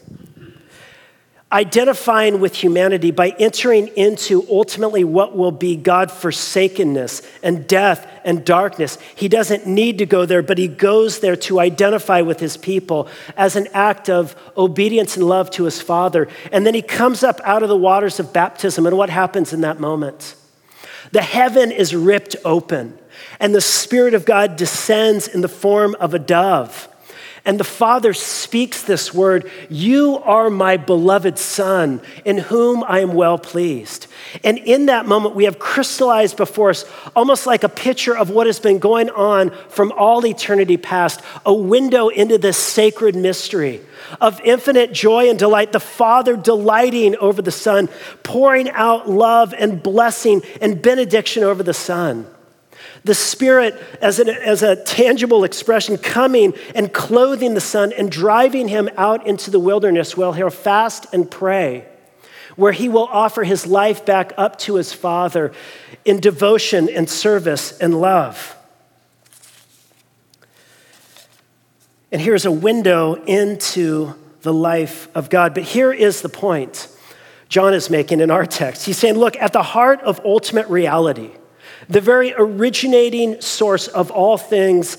identifying 1.52 2.40
with 2.40 2.54
humanity 2.54 3.11
by 3.11 3.30
entering 3.38 3.88
into 3.88 4.47
ultimately 4.50 5.04
what 5.04 5.37
will 5.37 5.52
be 5.52 5.76
God 5.76 6.11
forsakenness 6.11 7.23
and 7.42 7.66
death 7.66 8.09
and 8.25 8.44
darkness. 8.44 8.97
He 9.14 9.28
doesn't 9.28 9.66
need 9.66 9.99
to 9.99 10.06
go 10.06 10.25
there, 10.25 10.42
but 10.42 10.56
he 10.56 10.68
goes 10.68 11.21
there 11.21 11.37
to 11.37 11.61
identify 11.61 12.22
with 12.22 12.40
his 12.40 12.57
people 12.57 13.09
as 13.37 13.55
an 13.57 13.68
act 13.74 14.09
of 14.09 14.35
obedience 14.57 15.16
and 15.16 15.27
love 15.27 15.50
to 15.53 15.64
his 15.64 15.83
Father. 15.83 16.29
And 16.50 16.66
then 16.66 16.74
he 16.74 16.83
comes 16.83 17.22
up 17.22 17.40
out 17.44 17.62
of 17.62 17.68
the 17.68 17.77
waters 17.77 18.18
of 18.18 18.33
baptism. 18.33 18.87
And 18.87 18.96
what 18.96 19.11
happens 19.11 19.53
in 19.53 19.61
that 19.61 19.79
moment? 19.79 20.37
The 21.11 21.22
heaven 21.22 21.70
is 21.70 21.94
ripped 21.94 22.37
open, 22.44 22.98
and 23.38 23.55
the 23.55 23.61
Spirit 23.61 24.14
of 24.14 24.24
God 24.24 24.57
descends 24.57 25.29
in 25.29 25.42
the 25.42 25.48
form 25.48 25.94
of 26.00 26.14
a 26.14 26.18
dove. 26.18 26.88
And 27.44 27.59
the 27.59 27.64
Father 27.64 28.14
speaks 28.14 28.83
this 28.83 29.12
word 29.12 29.50
You 29.68 30.18
are 30.18 30.48
my 30.48 30.76
beloved 30.76 31.38
Son, 31.38 32.00
in 32.24 32.38
whom 32.38 32.85
I 32.85 33.00
am 33.00 33.14
well 33.14 33.37
pleased. 33.37 34.07
And 34.44 34.59
in 34.59 34.87
that 34.87 35.07
moment, 35.07 35.35
we 35.35 35.44
have 35.44 35.59
crystallized 35.59 36.37
before 36.37 36.70
us 36.70 36.85
almost 37.16 37.46
like 37.46 37.64
a 37.64 37.68
picture 37.68 38.16
of 38.16 38.31
what 38.31 38.46
has 38.46 38.61
been 38.61 38.78
going 38.78 39.11
on 39.11 39.50
from 39.68 39.92
all 39.92 40.24
eternity 40.24 40.76
past, 40.76 41.20
a 41.44 41.52
window 41.52 42.09
into 42.09 42.38
this 42.38 42.57
sacred 42.57 43.16
mystery 43.16 43.81
of 44.20 44.40
infinite 44.44 44.92
joy 44.92 45.28
and 45.28 45.38
delight, 45.38 45.72
the 45.72 45.81
Father 45.81 46.37
delighting 46.37 47.16
over 47.16 47.42
the 47.42 47.50
Son, 47.50 47.88
pouring 48.22 48.70
out 48.70 49.11
love 49.11 49.52
and 49.59 49.83
blessing 49.83 50.42
and 50.61 50.81
benediction 50.81 51.42
over 51.42 51.64
the 51.64 51.74
Son. 51.74 52.26
The 53.05 53.15
Spirit, 53.15 53.83
as, 54.01 54.21
an, 54.21 54.29
as 54.29 54.62
a 54.62 54.77
tangible 54.77 55.43
expression, 55.43 55.99
coming 55.99 56.55
and 56.75 56.93
clothing 56.93 57.55
the 57.55 57.61
Son 57.61 57.93
and 57.93 58.11
driving 58.11 58.69
him 58.69 58.88
out 58.97 59.27
into 59.27 59.51
the 59.51 59.59
wilderness 59.59 60.17
where 60.17 60.33
he'll 60.33 60.51
fast 60.51 61.12
and 61.12 61.29
pray, 61.29 61.85
where 62.55 62.73
he 62.73 62.88
will 62.88 63.09
offer 63.11 63.43
his 63.43 63.67
life 63.67 64.07
back 64.07 64.33
up 64.37 64.59
to 64.61 64.77
his 64.77 64.93
Father 64.93 65.53
in 66.05 66.21
devotion 66.21 66.88
and 66.88 67.11
service 67.11 67.77
and 67.79 68.01
love. 68.01 68.57
And 72.12 72.21
here's 72.21 72.45
a 72.45 72.53
window 72.53 73.15
into 73.25 74.15
the 74.43 74.53
life 74.53 75.09
of 75.17 75.31
God. 75.31 75.55
But 75.55 75.62
here 75.65 75.93
is 75.93 76.21
the 76.21 76.29
point 76.29 76.88
John 77.49 77.75
is 77.75 77.91
making 77.91 78.21
in 78.21 78.31
our 78.31 78.47
text. 78.47 78.87
He's 78.87 78.99
saying, 78.99 79.17
look, 79.17 79.37
at 79.37 79.53
the 79.53 79.62
heart 79.62 80.01
of 80.03 80.21
ultimate 80.25 80.69
reality, 80.69 81.31
the 81.88 82.01
very 82.01 82.33
originating 82.37 83.40
source 83.40 83.88
of 83.88 84.11
all 84.11 84.38
things, 84.38 84.99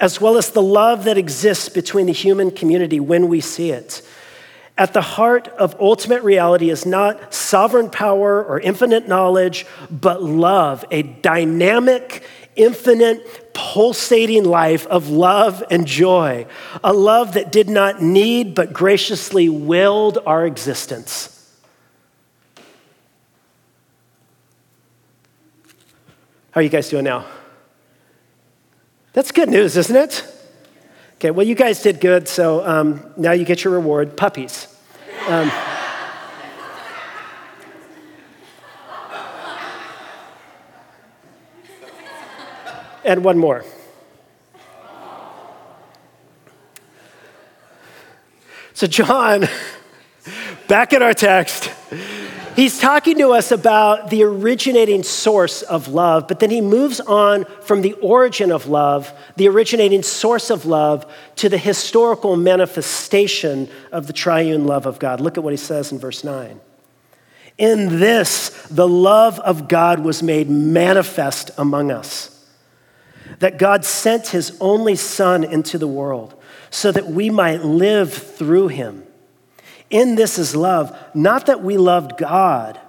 as 0.00 0.20
well 0.20 0.36
as 0.36 0.50
the 0.50 0.62
love 0.62 1.04
that 1.04 1.18
exists 1.18 1.68
between 1.68 2.06
the 2.06 2.12
human 2.12 2.50
community 2.50 3.00
when 3.00 3.28
we 3.28 3.40
see 3.40 3.70
it. 3.70 4.02
At 4.76 4.92
the 4.92 5.02
heart 5.02 5.46
of 5.48 5.76
ultimate 5.78 6.22
reality 6.24 6.68
is 6.68 6.84
not 6.84 7.32
sovereign 7.32 7.90
power 7.90 8.44
or 8.44 8.58
infinite 8.58 9.06
knowledge, 9.06 9.66
but 9.88 10.20
love, 10.20 10.84
a 10.90 11.02
dynamic, 11.02 12.26
infinite, 12.56 13.54
pulsating 13.54 14.44
life 14.44 14.84
of 14.88 15.08
love 15.08 15.62
and 15.70 15.86
joy, 15.86 16.46
a 16.82 16.92
love 16.92 17.34
that 17.34 17.52
did 17.52 17.68
not 17.68 18.02
need 18.02 18.56
but 18.56 18.72
graciously 18.72 19.48
willed 19.48 20.18
our 20.26 20.44
existence. 20.44 21.33
How 26.54 26.60
are 26.60 26.62
you 26.62 26.68
guys 26.68 26.88
doing 26.88 27.02
now? 27.02 27.26
That's 29.12 29.32
good 29.32 29.48
news, 29.48 29.76
isn't 29.76 29.96
it? 29.96 30.24
Okay, 31.16 31.32
well, 31.32 31.44
you 31.44 31.56
guys 31.56 31.82
did 31.82 31.98
good, 31.98 32.28
so 32.28 32.64
um, 32.64 33.12
now 33.16 33.32
you 33.32 33.44
get 33.44 33.64
your 33.64 33.72
reward 33.72 34.16
puppies. 34.16 34.68
Um, 35.26 35.50
and 43.04 43.24
one 43.24 43.36
more. 43.36 43.64
So, 48.74 48.86
John, 48.86 49.48
back 50.68 50.92
in 50.92 51.02
our 51.02 51.14
text, 51.14 51.73
He's 52.56 52.78
talking 52.78 53.18
to 53.18 53.32
us 53.32 53.50
about 53.50 54.10
the 54.10 54.22
originating 54.22 55.02
source 55.02 55.62
of 55.62 55.88
love, 55.88 56.28
but 56.28 56.38
then 56.38 56.50
he 56.50 56.60
moves 56.60 57.00
on 57.00 57.46
from 57.62 57.82
the 57.82 57.94
origin 57.94 58.52
of 58.52 58.68
love, 58.68 59.12
the 59.34 59.48
originating 59.48 60.04
source 60.04 60.50
of 60.50 60.64
love, 60.64 61.12
to 61.36 61.48
the 61.48 61.58
historical 61.58 62.36
manifestation 62.36 63.68
of 63.90 64.06
the 64.06 64.12
triune 64.12 64.66
love 64.66 64.86
of 64.86 65.00
God. 65.00 65.20
Look 65.20 65.36
at 65.36 65.42
what 65.42 65.52
he 65.52 65.56
says 65.56 65.90
in 65.90 65.98
verse 65.98 66.22
9. 66.22 66.60
In 67.58 67.98
this, 67.98 68.50
the 68.70 68.88
love 68.88 69.40
of 69.40 69.66
God 69.66 70.00
was 70.00 70.22
made 70.22 70.48
manifest 70.48 71.50
among 71.58 71.90
us, 71.90 72.46
that 73.40 73.58
God 73.58 73.84
sent 73.84 74.28
his 74.28 74.56
only 74.60 74.94
Son 74.94 75.42
into 75.42 75.76
the 75.76 75.88
world 75.88 76.40
so 76.70 76.92
that 76.92 77.06
we 77.06 77.30
might 77.30 77.64
live 77.64 78.12
through 78.12 78.68
him. 78.68 79.04
In 79.94 80.16
this 80.16 80.40
is 80.40 80.56
love, 80.56 80.98
not 81.14 81.46
that 81.46 81.62
we 81.62 81.78
loved 81.78 82.16
God, 82.16 82.80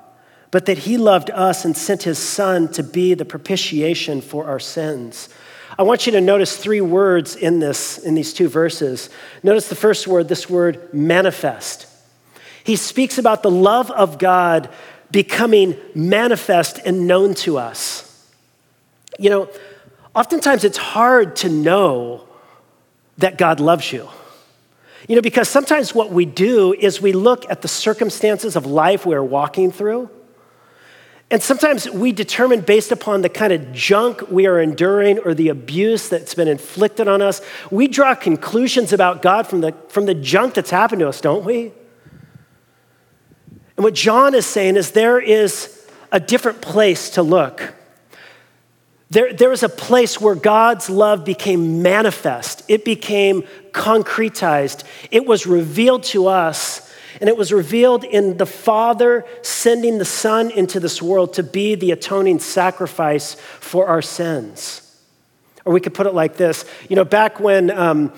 but 0.49 0.65
that 0.65 0.79
He 0.79 0.97
loved 0.97 1.29
us 1.29 1.63
and 1.63 1.77
sent 1.77 2.01
His 2.01 2.17
Son 2.17 2.67
to 2.69 2.81
be 2.81 3.13
the 3.13 3.23
propitiation 3.23 4.21
for 4.21 4.47
our 4.47 4.59
sins. 4.59 5.29
I 5.77 5.83
want 5.83 6.07
you 6.07 6.13
to 6.13 6.21
notice 6.21 6.57
three 6.57 6.81
words 6.81 7.35
in, 7.35 7.59
this, 7.59 7.99
in 7.99 8.15
these 8.15 8.33
two 8.33 8.49
verses. 8.49 9.11
Notice 9.43 9.69
the 9.69 9.75
first 9.75 10.07
word, 10.07 10.27
this 10.27 10.49
word 10.49 10.91
manifest. 10.95 11.85
He 12.63 12.75
speaks 12.75 13.19
about 13.19 13.43
the 13.43 13.51
love 13.51 13.91
of 13.91 14.17
God 14.17 14.67
becoming 15.11 15.77
manifest 15.93 16.79
and 16.87 17.05
known 17.05 17.35
to 17.35 17.59
us. 17.59 18.27
You 19.19 19.29
know, 19.29 19.49
oftentimes 20.15 20.63
it's 20.63 20.79
hard 20.79 21.35
to 21.37 21.49
know 21.49 22.27
that 23.19 23.37
God 23.37 23.59
loves 23.59 23.93
you. 23.93 24.09
You 25.07 25.15
know, 25.15 25.21
because 25.21 25.47
sometimes 25.47 25.93
what 25.93 26.11
we 26.11 26.25
do 26.25 26.73
is 26.73 27.01
we 27.01 27.13
look 27.13 27.49
at 27.49 27.61
the 27.61 27.67
circumstances 27.67 28.55
of 28.55 28.65
life 28.65 29.05
we're 29.05 29.23
walking 29.23 29.71
through, 29.71 30.09
and 31.31 31.41
sometimes 31.41 31.89
we 31.89 32.11
determine 32.11 32.61
based 32.61 32.91
upon 32.91 33.21
the 33.21 33.29
kind 33.29 33.51
of 33.51 33.71
junk 33.73 34.29
we 34.29 34.45
are 34.45 34.59
enduring 34.59 35.19
or 35.19 35.33
the 35.33 35.49
abuse 35.49 36.07
that's 36.07 36.35
been 36.35 36.47
inflicted 36.47 37.07
on 37.07 37.21
us, 37.21 37.41
we 37.71 37.87
draw 37.87 38.13
conclusions 38.13 38.93
about 38.93 39.21
God 39.23 39.47
from 39.47 39.61
the, 39.61 39.73
from 39.89 40.05
the 40.05 40.13
junk 40.13 40.53
that's 40.53 40.69
happened 40.69 40.99
to 40.99 41.07
us, 41.07 41.21
don't 41.21 41.43
we? 41.43 41.71
And 43.75 43.83
what 43.83 43.95
John 43.95 44.35
is 44.35 44.45
saying 44.45 44.75
is 44.75 44.91
there 44.91 45.19
is 45.19 45.87
a 46.11 46.19
different 46.19 46.61
place 46.61 47.09
to 47.11 47.23
look. 47.23 47.73
There, 49.15 49.31
there 49.31 49.53
is 49.53 49.63
a 49.63 49.69
place 49.69 50.19
where 50.19 50.35
God's 50.35 50.89
love 50.89 51.23
became 51.23 51.81
manifest, 51.81 52.63
it 52.67 52.83
became 52.83 53.43
concretized, 53.71 54.83
it 55.09 55.25
was 55.25 55.47
revealed 55.47 56.03
to 56.03 56.27
us 56.27 56.93
and 57.21 57.29
it 57.29 57.37
was 57.37 57.53
revealed 57.53 58.03
in 58.03 58.35
the 58.35 58.45
Father 58.45 59.25
sending 59.41 59.99
the 59.99 60.03
Son 60.03 60.51
into 60.51 60.81
this 60.81 61.01
world 61.01 61.35
to 61.35 61.43
be 61.43 61.75
the 61.75 61.91
atoning 61.91 62.39
sacrifice 62.39 63.35
for 63.61 63.87
our 63.87 64.01
sins. 64.01 64.81
Or 65.63 65.71
we 65.71 65.79
could 65.79 65.93
put 65.93 66.07
it 66.07 66.13
like 66.13 66.35
this. 66.35 66.65
You 66.89 66.97
know, 66.97 67.05
back 67.05 67.39
when 67.39 67.71
um, 67.71 68.11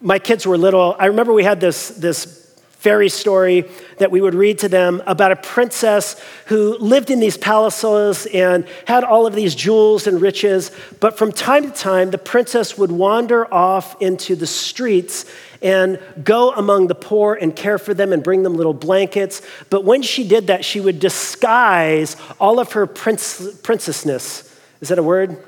my 0.00 0.18
kids 0.18 0.46
were 0.46 0.56
little, 0.56 0.96
I 0.98 1.06
remember 1.08 1.34
we 1.34 1.44
had 1.44 1.60
this, 1.60 1.90
this 1.90 2.37
fairy 2.78 3.08
story 3.08 3.68
that 3.98 4.12
we 4.12 4.20
would 4.20 4.34
read 4.34 4.60
to 4.60 4.68
them 4.68 5.02
about 5.06 5.32
a 5.32 5.36
princess 5.36 6.20
who 6.46 6.78
lived 6.78 7.10
in 7.10 7.18
these 7.18 7.36
palaces 7.36 8.24
and 8.26 8.64
had 8.86 9.02
all 9.02 9.26
of 9.26 9.34
these 9.34 9.56
jewels 9.56 10.06
and 10.06 10.20
riches. 10.20 10.70
But 11.00 11.18
from 11.18 11.32
time 11.32 11.64
to 11.64 11.70
time, 11.70 12.12
the 12.12 12.18
princess 12.18 12.78
would 12.78 12.92
wander 12.92 13.52
off 13.52 14.00
into 14.00 14.36
the 14.36 14.46
streets 14.46 15.24
and 15.60 15.98
go 16.22 16.52
among 16.52 16.86
the 16.86 16.94
poor 16.94 17.34
and 17.34 17.54
care 17.54 17.78
for 17.78 17.94
them 17.94 18.12
and 18.12 18.22
bring 18.22 18.44
them 18.44 18.54
little 18.54 18.74
blankets. 18.74 19.42
But 19.70 19.84
when 19.84 20.02
she 20.02 20.26
did 20.26 20.46
that, 20.46 20.64
she 20.64 20.80
would 20.80 21.00
disguise 21.00 22.16
all 22.38 22.60
of 22.60 22.72
her 22.72 22.86
prince, 22.86 23.58
princessness. 23.62 24.56
Is 24.80 24.90
that 24.90 25.00
a 25.00 25.02
word? 25.02 25.44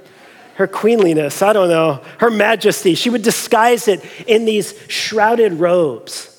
Her 0.57 0.67
queenliness, 0.67 1.43
I 1.43 1.53
don't 1.53 1.69
know, 1.69 2.03
her 2.19 2.31
majesty. 2.31 2.97
She 2.97 3.09
would 3.09 3.23
disguise 3.23 3.87
it 3.87 4.05
in 4.27 4.47
these 4.47 4.75
shrouded 4.89 5.55
robes. 5.55 6.30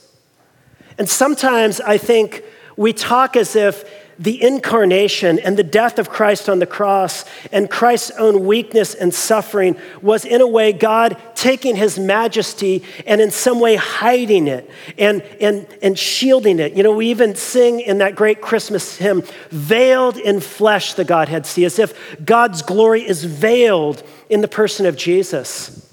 And 1.01 1.09
sometimes 1.09 1.81
I 1.81 1.97
think 1.97 2.43
we 2.77 2.93
talk 2.93 3.35
as 3.35 3.55
if 3.55 3.83
the 4.19 4.39
incarnation 4.39 5.39
and 5.39 5.57
the 5.57 5.63
death 5.63 5.97
of 5.97 6.11
Christ 6.11 6.47
on 6.47 6.59
the 6.59 6.67
cross 6.67 7.25
and 7.51 7.71
Christ's 7.71 8.11
own 8.19 8.45
weakness 8.45 8.93
and 8.93 9.11
suffering 9.11 9.77
was, 10.03 10.25
in 10.25 10.41
a 10.41 10.47
way, 10.47 10.71
God 10.71 11.19
taking 11.33 11.75
his 11.75 11.97
majesty 11.97 12.83
and 13.07 13.19
in 13.19 13.31
some 13.31 13.59
way 13.59 13.77
hiding 13.77 14.47
it 14.47 14.69
and, 14.95 15.23
and, 15.41 15.65
and 15.81 15.97
shielding 15.97 16.59
it. 16.59 16.73
You 16.73 16.83
know, 16.83 16.93
we 16.95 17.07
even 17.07 17.33
sing 17.33 17.79
in 17.79 17.97
that 17.97 18.13
great 18.13 18.39
Christmas 18.39 18.97
hymn, 18.97 19.23
veiled 19.49 20.17
in 20.17 20.39
flesh 20.39 20.93
the 20.93 21.03
Godhead 21.03 21.47
see, 21.47 21.65
as 21.65 21.79
if 21.79 22.23
God's 22.23 22.61
glory 22.61 23.01
is 23.01 23.23
veiled 23.23 24.03
in 24.29 24.41
the 24.41 24.47
person 24.47 24.85
of 24.85 24.97
Jesus. 24.97 25.91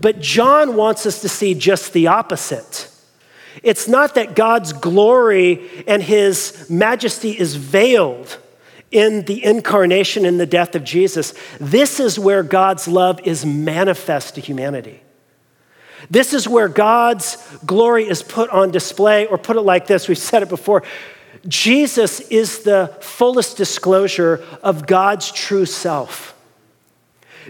But 0.00 0.18
John 0.18 0.74
wants 0.74 1.06
us 1.06 1.20
to 1.20 1.28
see 1.28 1.54
just 1.54 1.92
the 1.92 2.08
opposite. 2.08 2.90
It's 3.62 3.88
not 3.88 4.14
that 4.16 4.34
God's 4.34 4.72
glory 4.72 5.84
and 5.86 6.02
his 6.02 6.68
majesty 6.68 7.38
is 7.38 7.56
veiled 7.56 8.38
in 8.90 9.24
the 9.24 9.44
incarnation 9.44 10.24
and 10.24 10.38
the 10.38 10.46
death 10.46 10.74
of 10.74 10.84
Jesus. 10.84 11.34
This 11.60 11.98
is 11.98 12.18
where 12.18 12.42
God's 12.42 12.86
love 12.86 13.20
is 13.24 13.44
manifest 13.44 14.36
to 14.36 14.40
humanity. 14.40 15.02
This 16.10 16.34
is 16.34 16.46
where 16.46 16.68
God's 16.68 17.36
glory 17.64 18.06
is 18.06 18.22
put 18.22 18.50
on 18.50 18.70
display, 18.70 19.26
or 19.26 19.38
put 19.38 19.56
it 19.56 19.62
like 19.62 19.86
this 19.86 20.08
we've 20.08 20.18
said 20.18 20.42
it 20.42 20.48
before. 20.48 20.82
Jesus 21.48 22.20
is 22.20 22.62
the 22.62 22.94
fullest 23.00 23.56
disclosure 23.56 24.44
of 24.62 24.86
God's 24.86 25.30
true 25.32 25.66
self. 25.66 26.33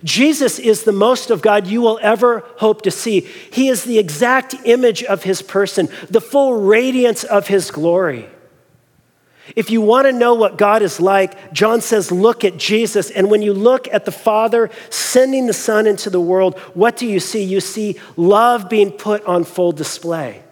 Jesus 0.03 0.59
is 0.59 0.83
the 0.83 0.93
most 0.93 1.31
of 1.31 1.43
God 1.43 1.67
you 1.67 1.81
will 1.81 2.01
ever 2.03 2.45
hope 2.57 2.83
to 2.83 2.91
see. 2.91 3.21
He 3.21 3.69
is 3.69 3.85
the 3.85 3.99
exact 3.99 4.55
image 4.65 5.05
of 5.05 5.23
his 5.23 5.43
person, 5.43 5.89
the 6.11 6.21
full 6.21 6.55
radiance 6.55 7.25
of 7.25 7.49
his 7.49 7.71
glory. 7.71 8.29
If 9.55 9.71
you 9.71 9.83
want 9.83 10.07
to 10.07 10.13
know 10.13 10.35
what 10.35 10.57
God 10.57 10.81
is 10.81 11.01
like, 11.01 11.53
John 11.53 11.83
says, 11.83 12.11
look 12.11 12.45
at 12.45 12.57
Jesus. 12.57 13.11
And 13.11 13.31
when 13.31 13.43
you 13.43 13.53
look 13.53 13.87
at 13.93 14.07
the 14.07 14.13
Father 14.13 14.71
sending 14.89 15.47
the 15.47 15.53
Son 15.53 15.87
into 15.87 16.09
the 16.09 16.21
world, 16.21 16.59
what 16.73 16.97
do 16.97 17.07
you 17.07 17.21
see? 17.21 17.45
You 17.45 17.61
see 17.61 18.01
love 18.17 18.71
being 18.71 18.91
put 18.91 19.23
on 19.27 19.45
full 19.45 19.73
display. 19.73 20.43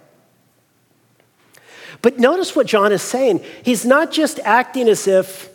But 2.02 2.18
notice 2.18 2.54
what 2.54 2.66
John 2.66 2.92
is 2.92 3.00
saying. 3.00 3.42
He's 3.62 3.86
not 3.86 4.10
just 4.10 4.40
acting 4.40 4.88
as 4.88 5.06
if 5.08 5.48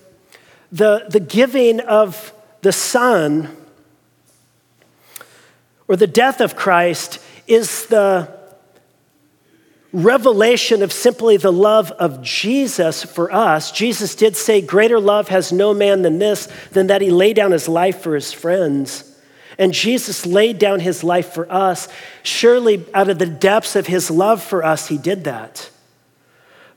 the, 0.71 1.05
the 1.09 1.19
giving 1.19 1.79
of 1.81 2.33
the 2.61 2.71
Son 2.71 3.55
or 5.87 5.95
the 5.95 6.07
death 6.07 6.41
of 6.41 6.55
Christ 6.55 7.19
is 7.47 7.85
the 7.87 8.35
revelation 9.93 10.83
of 10.83 10.91
simply 10.91 11.37
the 11.37 11.51
love 11.51 11.91
of 11.93 12.21
Jesus 12.21 13.03
for 13.03 13.31
us. 13.31 13.71
Jesus 13.71 14.15
did 14.15 14.35
say, 14.35 14.61
Greater 14.61 14.99
love 14.99 15.29
has 15.29 15.51
no 15.51 15.73
man 15.73 16.01
than 16.01 16.19
this, 16.19 16.47
than 16.71 16.87
that 16.87 17.01
he 17.01 17.09
laid 17.09 17.35
down 17.35 17.51
his 17.51 17.67
life 17.67 18.01
for 18.01 18.13
his 18.15 18.33
friends. 18.33 19.15
And 19.57 19.73
Jesus 19.73 20.25
laid 20.25 20.59
down 20.59 20.81
his 20.81 21.03
life 21.03 21.33
for 21.33 21.51
us. 21.51 21.87
Surely, 22.21 22.85
out 22.93 23.09
of 23.09 23.17
the 23.17 23.25
depths 23.25 23.75
of 23.75 23.87
his 23.87 24.11
love 24.11 24.43
for 24.43 24.63
us, 24.63 24.87
he 24.87 24.97
did 24.97 25.23
that. 25.23 25.69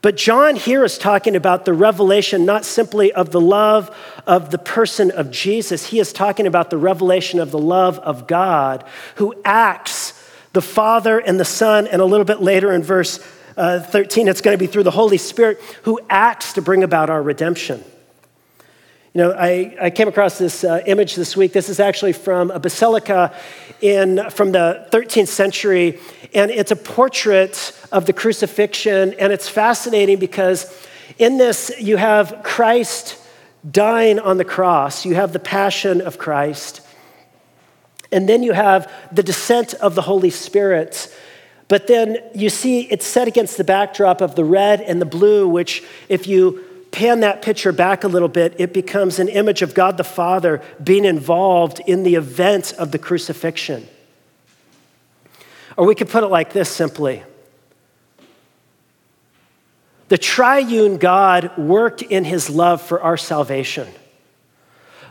But 0.02 0.16
John 0.16 0.56
here 0.56 0.82
is 0.82 0.96
talking 0.96 1.36
about 1.36 1.66
the 1.66 1.74
revelation 1.74 2.46
not 2.46 2.64
simply 2.64 3.12
of 3.12 3.30
the 3.30 3.40
love 3.40 3.94
of 4.26 4.50
the 4.50 4.58
person 4.58 5.10
of 5.10 5.30
Jesus, 5.30 5.86
he 5.86 5.98
is 5.98 6.12
talking 6.12 6.46
about 6.46 6.70
the 6.70 6.78
revelation 6.78 7.38
of 7.38 7.50
the 7.50 7.58
love 7.58 7.98
of 7.98 8.26
God 8.26 8.84
who 9.16 9.34
acts 9.44 10.14
the 10.52 10.62
Father 10.62 11.18
and 11.18 11.38
the 11.38 11.44
Son, 11.44 11.86
and 11.86 12.02
a 12.02 12.04
little 12.04 12.24
bit 12.24 12.40
later 12.40 12.72
in 12.72 12.82
verse 12.82 13.20
uh, 13.56 13.80
13, 13.80 14.26
it's 14.26 14.40
going 14.40 14.56
to 14.56 14.58
be 14.58 14.66
through 14.66 14.82
the 14.82 14.90
Holy 14.90 15.18
Spirit 15.18 15.60
who 15.82 16.00
acts 16.08 16.54
to 16.54 16.62
bring 16.62 16.82
about 16.82 17.10
our 17.10 17.22
redemption. 17.22 17.84
You 19.12 19.22
know, 19.22 19.32
I, 19.32 19.76
I 19.80 19.90
came 19.90 20.06
across 20.06 20.38
this 20.38 20.62
uh, 20.62 20.82
image 20.86 21.16
this 21.16 21.36
week. 21.36 21.52
This 21.52 21.68
is 21.68 21.80
actually 21.80 22.12
from 22.12 22.52
a 22.52 22.60
basilica 22.60 23.34
in, 23.80 24.30
from 24.30 24.52
the 24.52 24.86
13th 24.92 25.26
century, 25.26 25.98
and 26.32 26.48
it's 26.48 26.70
a 26.70 26.76
portrait 26.76 27.76
of 27.90 28.06
the 28.06 28.12
crucifixion. 28.12 29.14
And 29.14 29.32
it's 29.32 29.48
fascinating 29.48 30.20
because 30.20 30.72
in 31.18 31.38
this, 31.38 31.72
you 31.80 31.96
have 31.96 32.42
Christ 32.44 33.18
dying 33.68 34.20
on 34.20 34.36
the 34.36 34.44
cross, 34.44 35.04
you 35.04 35.16
have 35.16 35.32
the 35.32 35.40
passion 35.40 36.00
of 36.00 36.16
Christ, 36.16 36.80
and 38.12 38.28
then 38.28 38.44
you 38.44 38.52
have 38.52 38.92
the 39.10 39.24
descent 39.24 39.74
of 39.74 39.96
the 39.96 40.02
Holy 40.02 40.30
Spirit. 40.30 41.12
But 41.66 41.88
then 41.88 42.18
you 42.32 42.48
see 42.48 42.82
it's 42.82 43.06
set 43.06 43.26
against 43.26 43.56
the 43.56 43.64
backdrop 43.64 44.20
of 44.20 44.36
the 44.36 44.44
red 44.44 44.80
and 44.80 45.00
the 45.00 45.06
blue, 45.06 45.48
which, 45.48 45.82
if 46.08 46.28
you 46.28 46.64
pan 46.92 47.20
that 47.20 47.42
picture 47.42 47.72
back 47.72 48.04
a 48.04 48.08
little 48.08 48.28
bit, 48.28 48.54
it 48.58 48.72
becomes 48.72 49.18
an 49.18 49.28
image 49.28 49.62
of 49.62 49.74
God 49.74 49.96
the 49.96 50.04
Father 50.04 50.62
being 50.82 51.04
involved 51.04 51.80
in 51.86 52.02
the 52.02 52.14
event 52.14 52.72
of 52.74 52.92
the 52.92 52.98
crucifixion. 52.98 53.86
Or 55.76 55.86
we 55.86 55.94
could 55.94 56.08
put 56.08 56.24
it 56.24 56.28
like 56.28 56.52
this 56.52 56.68
simply 56.68 57.22
The 60.08 60.18
triune 60.18 60.98
God 60.98 61.56
worked 61.56 62.02
in 62.02 62.24
his 62.24 62.50
love 62.50 62.82
for 62.82 63.00
our 63.00 63.16
salvation. 63.16 63.88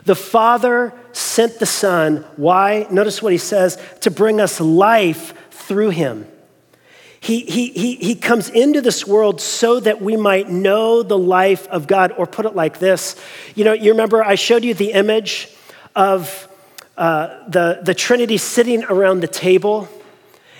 The 0.04 0.14
Father 0.14 0.92
sent 1.12 1.58
the 1.58 1.66
Son. 1.66 2.24
Why? 2.36 2.86
Notice 2.90 3.22
what 3.22 3.32
he 3.32 3.38
says 3.38 3.82
to 4.00 4.10
bring 4.10 4.40
us 4.40 4.60
life 4.60 5.34
through 5.50 5.90
him. 5.90 6.26
He, 7.22 7.40
he, 7.40 7.68
he, 7.68 7.94
he 7.96 8.14
comes 8.14 8.48
into 8.48 8.80
this 8.80 9.06
world 9.06 9.42
so 9.42 9.78
that 9.80 10.00
we 10.00 10.16
might 10.16 10.48
know 10.48 11.02
the 11.02 11.18
life 11.18 11.68
of 11.68 11.86
God. 11.86 12.12
Or 12.12 12.26
put 12.26 12.46
it 12.46 12.54
like 12.54 12.78
this 12.78 13.14
you 13.54 13.64
know, 13.64 13.74
you 13.74 13.90
remember 13.92 14.24
I 14.24 14.36
showed 14.36 14.64
you 14.64 14.72
the 14.72 14.92
image 14.92 15.48
of 15.94 16.48
uh, 16.96 17.48
the, 17.48 17.80
the 17.82 17.94
Trinity 17.94 18.36
sitting 18.36 18.84
around 18.84 19.20
the 19.20 19.28
table, 19.28 19.88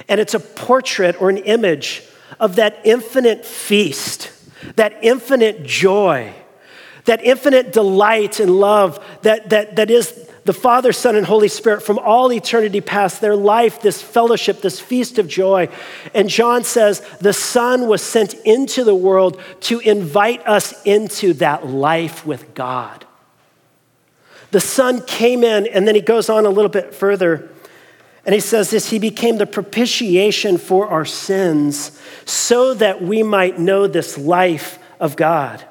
and 0.08 0.20
it's 0.20 0.34
a 0.34 0.40
portrait 0.40 1.20
or 1.20 1.30
an 1.30 1.38
image 1.38 2.02
of 2.38 2.56
that 2.56 2.78
infinite 2.84 3.44
feast, 3.44 4.30
that 4.76 4.96
infinite 5.02 5.64
joy, 5.64 6.32
that 7.04 7.22
infinite 7.24 7.72
delight 7.72 8.40
and 8.40 8.50
love 8.50 9.04
that, 9.22 9.50
that, 9.50 9.76
that 9.76 9.90
is 9.90 10.29
the 10.44 10.52
Father, 10.52 10.92
Son, 10.92 11.16
and 11.16 11.26
Holy 11.26 11.48
Spirit 11.48 11.82
from 11.82 11.98
all 11.98 12.32
eternity 12.32 12.80
past, 12.80 13.20
their 13.20 13.36
life, 13.36 13.82
this 13.82 14.00
fellowship, 14.00 14.62
this 14.62 14.80
feast 14.80 15.18
of 15.18 15.28
joy. 15.28 15.68
And 16.14 16.28
John 16.28 16.64
says 16.64 17.00
the 17.20 17.32
Son 17.32 17.88
was 17.88 18.02
sent 18.02 18.34
into 18.44 18.84
the 18.84 18.94
world 18.94 19.40
to 19.62 19.80
invite 19.80 20.46
us 20.46 20.80
into 20.84 21.34
that 21.34 21.66
life 21.66 22.24
with 22.24 22.54
God. 22.54 23.04
The 24.50 24.60
Son 24.60 25.02
came 25.02 25.44
in, 25.44 25.66
and 25.66 25.86
then 25.86 25.94
he 25.94 26.00
goes 26.00 26.28
on 26.28 26.46
a 26.46 26.50
little 26.50 26.70
bit 26.70 26.94
further. 26.94 27.50
And 28.24 28.34
he 28.34 28.40
says 28.40 28.70
this 28.70 28.90
He 28.90 28.98
became 28.98 29.36
the 29.36 29.46
propitiation 29.46 30.58
for 30.58 30.88
our 30.88 31.04
sins 31.04 31.98
so 32.24 32.74
that 32.74 33.02
we 33.02 33.22
might 33.22 33.58
know 33.58 33.86
this 33.86 34.16
life 34.16 34.78
of 34.98 35.16
God. 35.16 35.64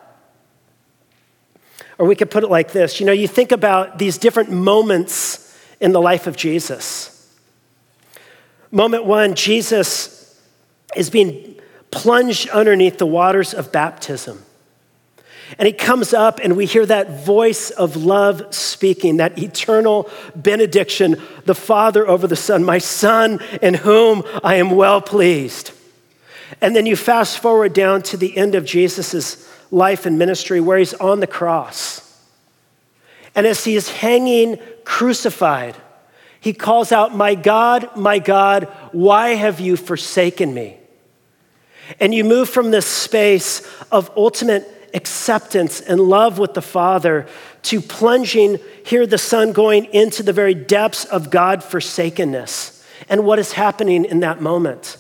Or 1.99 2.07
we 2.07 2.15
could 2.15 2.31
put 2.31 2.43
it 2.43 2.49
like 2.49 2.71
this 2.71 2.99
you 2.99 3.05
know, 3.05 3.11
you 3.11 3.27
think 3.27 3.51
about 3.51 3.99
these 3.99 4.17
different 4.17 4.49
moments 4.49 5.55
in 5.79 5.91
the 5.91 6.01
life 6.01 6.25
of 6.25 6.35
Jesus. 6.35 7.15
Moment 8.71 9.05
one, 9.05 9.35
Jesus 9.35 10.39
is 10.95 11.09
being 11.09 11.59
plunged 11.91 12.49
underneath 12.49 12.97
the 12.97 13.05
waters 13.05 13.53
of 13.53 13.71
baptism. 13.71 14.43
And 15.57 15.65
he 15.65 15.73
comes 15.73 16.13
up, 16.13 16.39
and 16.43 16.55
we 16.55 16.67
hear 16.67 16.85
that 16.85 17.25
voice 17.25 17.71
of 17.71 17.95
love 17.95 18.53
speaking, 18.53 19.17
that 19.17 19.39
eternal 19.39 20.07
benediction, 20.35 21.19
the 21.45 21.55
Father 21.55 22.07
over 22.07 22.27
the 22.27 22.35
Son, 22.35 22.63
my 22.63 22.77
Son, 22.77 23.39
in 23.59 23.73
whom 23.73 24.21
I 24.43 24.55
am 24.55 24.69
well 24.69 25.01
pleased. 25.01 25.71
And 26.61 26.75
then 26.75 26.85
you 26.85 26.95
fast 26.95 27.39
forward 27.39 27.73
down 27.73 28.03
to 28.03 28.17
the 28.17 28.37
end 28.37 28.53
of 28.53 28.63
Jesus' 28.63 29.48
life 29.71 30.05
and 30.05 30.17
ministry 30.17 30.59
where 30.59 30.77
he's 30.77 30.93
on 30.95 31.19
the 31.19 31.27
cross. 31.27 32.05
And 33.35 33.45
as 33.45 33.63
he 33.63 33.75
is 33.75 33.89
hanging 33.89 34.59
crucified, 34.83 35.75
he 36.39 36.53
calls 36.53 36.91
out, 36.91 37.15
My 37.15 37.35
God, 37.35 37.95
my 37.95 38.19
God, 38.19 38.65
why 38.91 39.29
have 39.29 39.59
you 39.59 39.77
forsaken 39.77 40.53
me? 40.53 40.77
And 41.99 42.13
you 42.13 42.23
move 42.23 42.49
from 42.49 42.71
this 42.71 42.85
space 42.85 43.61
of 43.91 44.11
ultimate 44.15 44.67
acceptance 44.93 45.81
and 45.81 45.99
love 45.99 46.39
with 46.39 46.53
the 46.53 46.61
Father 46.61 47.27
to 47.63 47.81
plunging, 47.81 48.59
here 48.85 49.05
the 49.05 49.17
Son 49.17 49.51
going 49.51 49.85
into 49.85 50.23
the 50.23 50.33
very 50.33 50.53
depths 50.53 51.05
of 51.05 51.29
God 51.29 51.63
forsakenness 51.63 52.85
and 53.09 53.25
what 53.25 53.39
is 53.39 53.53
happening 53.53 54.05
in 54.05 54.21
that 54.21 54.41
moment. 54.41 54.97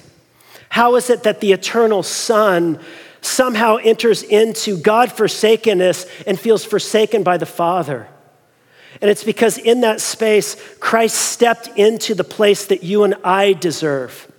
How 0.69 0.95
is 0.95 1.09
it 1.09 1.23
that 1.23 1.41
the 1.41 1.51
eternal 1.51 2.03
Son 2.03 2.79
somehow 3.21 3.77
enters 3.77 4.23
into 4.23 4.77
God 4.77 5.11
forsakenness 5.11 6.05
and 6.25 6.39
feels 6.39 6.65
forsaken 6.65 7.23
by 7.23 7.37
the 7.37 7.45
Father? 7.45 8.07
And 9.01 9.09
it's 9.09 9.23
because 9.23 9.57
in 9.57 9.81
that 9.81 10.01
space, 10.01 10.55
Christ 10.79 11.15
stepped 11.15 11.67
into 11.77 12.15
the 12.15 12.23
place 12.23 12.65
that 12.65 12.83
you 12.83 13.03
and 13.03 13.15
I 13.23 13.53
deserve. 13.53 14.31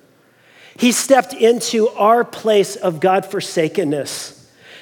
He 0.76 0.92
stepped 0.92 1.34
into 1.34 1.88
our 1.90 2.24
place 2.24 2.76
of 2.76 3.00
God 3.00 3.26
forsakenness. 3.26 4.36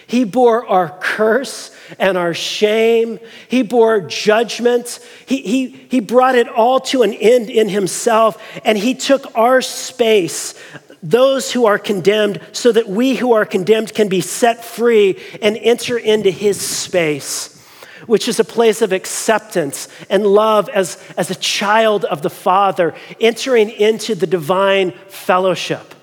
He 0.06 0.24
bore 0.24 0.66
our 0.66 0.96
curse 1.00 1.70
and 1.98 2.16
our 2.16 2.32
shame. 2.32 3.20
He 3.48 3.62
bore 3.62 4.00
judgment. 4.00 5.00
He, 5.26 5.42
he, 5.42 5.68
he 5.68 6.00
brought 6.00 6.34
it 6.34 6.48
all 6.48 6.80
to 6.80 7.02
an 7.02 7.12
end 7.12 7.50
in 7.50 7.68
himself, 7.68 8.42
and 8.64 8.78
he 8.78 8.94
took 8.94 9.36
our 9.36 9.60
space 9.60 10.54
those 11.02 11.52
who 11.52 11.66
are 11.66 11.78
condemned 11.78 12.40
so 12.52 12.72
that 12.72 12.88
we 12.88 13.14
who 13.14 13.32
are 13.32 13.44
condemned 13.44 13.94
can 13.94 14.08
be 14.08 14.20
set 14.20 14.64
free 14.64 15.18
and 15.40 15.56
enter 15.56 15.96
into 15.96 16.30
his 16.30 16.60
space, 16.60 17.62
which 18.06 18.28
is 18.28 18.40
a 18.40 18.44
place 18.44 18.82
of 18.82 18.92
acceptance 18.92 19.88
and 20.10 20.26
love 20.26 20.68
as, 20.70 21.02
as 21.16 21.30
a 21.30 21.36
child 21.36 22.04
of 22.04 22.22
the 22.22 22.30
Father, 22.30 22.94
entering 23.20 23.70
into 23.70 24.14
the 24.14 24.26
divine 24.26 24.92
fellowship. 25.08 25.94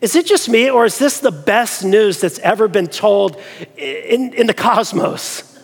Is 0.00 0.14
it 0.14 0.26
just 0.26 0.48
me, 0.48 0.70
or 0.70 0.84
is 0.84 0.98
this 0.98 1.20
the 1.20 1.30
best 1.30 1.84
news 1.84 2.20
that's 2.20 2.38
ever 2.40 2.68
been 2.68 2.88
told 2.88 3.40
in, 3.76 4.34
in 4.34 4.46
the 4.46 4.54
cosmos? 4.54 5.55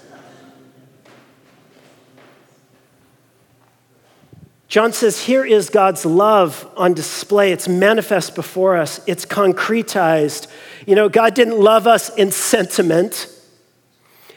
John 4.72 4.94
says, 4.94 5.20
Here 5.20 5.44
is 5.44 5.68
God's 5.68 6.06
love 6.06 6.66
on 6.78 6.94
display. 6.94 7.52
It's 7.52 7.68
manifest 7.68 8.34
before 8.34 8.78
us, 8.78 9.02
it's 9.06 9.26
concretized. 9.26 10.46
You 10.86 10.94
know, 10.94 11.10
God 11.10 11.34
didn't 11.34 11.60
love 11.60 11.86
us 11.86 12.08
in 12.16 12.30
sentiment, 12.32 13.28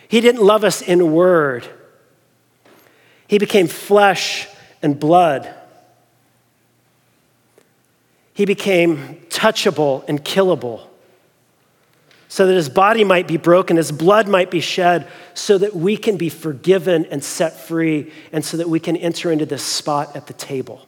He 0.09 0.19
didn't 0.19 0.43
love 0.43 0.65
us 0.65 0.81
in 0.81 1.13
word. 1.13 1.65
He 3.29 3.37
became 3.37 3.67
flesh 3.67 4.49
and 4.81 4.99
blood. 4.99 5.55
He 8.33 8.43
became 8.43 9.21
touchable 9.29 10.03
and 10.05 10.21
killable 10.21 10.81
so 12.35 12.47
that 12.47 12.53
his 12.53 12.67
body 12.67 13.05
might 13.05 13.29
be 13.29 13.37
broken, 13.37 13.77
his 13.77 13.93
blood 13.93 14.27
might 14.27 14.51
be 14.51 14.59
shed, 14.59 15.07
so 15.33 15.57
that 15.57 15.73
we 15.73 15.95
can 15.95 16.17
be 16.17 16.27
forgiven 16.27 17.05
and 17.05 17.23
set 17.23 17.57
free, 17.57 18.11
and 18.33 18.43
so 18.43 18.57
that 18.57 18.67
we 18.67 18.77
can 18.77 18.97
enter 18.97 19.31
into 19.31 19.45
this 19.45 19.63
spot 19.63 20.13
at 20.17 20.27
the 20.27 20.33
table. 20.33 20.85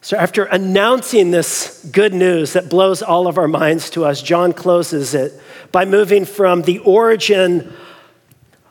So, 0.00 0.16
after 0.16 0.42
announcing 0.42 1.30
this 1.30 1.88
good 1.92 2.12
news 2.12 2.54
that 2.54 2.68
blows 2.68 3.00
all 3.00 3.28
of 3.28 3.38
our 3.38 3.46
minds 3.46 3.90
to 3.90 4.04
us, 4.04 4.20
John 4.20 4.52
closes 4.52 5.14
it 5.14 5.32
by 5.70 5.84
moving 5.84 6.24
from 6.24 6.62
the 6.62 6.80
origin 6.80 7.72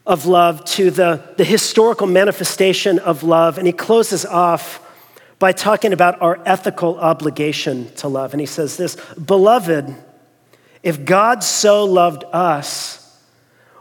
of 0.06 0.26
love 0.26 0.66
to 0.66 0.92
the, 0.92 1.24
the 1.38 1.46
historical 1.46 2.08
manifestation 2.08 3.00
of 3.00 3.24
love. 3.24 3.58
And 3.58 3.66
he 3.66 3.72
closes 3.72 4.26
off 4.26 4.86
by 5.40 5.54
talking 5.54 5.94
about 5.94 6.22
our 6.22 6.40
ethical 6.46 7.00
obligation 7.00 7.92
to 7.96 8.08
love. 8.08 8.34
And 8.34 8.42
he 8.42 8.46
says 8.46 8.78
this 8.78 8.96
Beloved, 9.14 9.96
if 10.84 11.06
God 11.06 11.44
so 11.44 11.86
loved 11.86 12.26
us, 12.32 13.18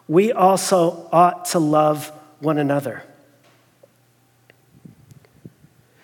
we 0.06 0.32
also 0.32 1.08
ought 1.12 1.44
to 1.46 1.58
love 1.58 2.10
one 2.40 2.58
another. 2.58 3.02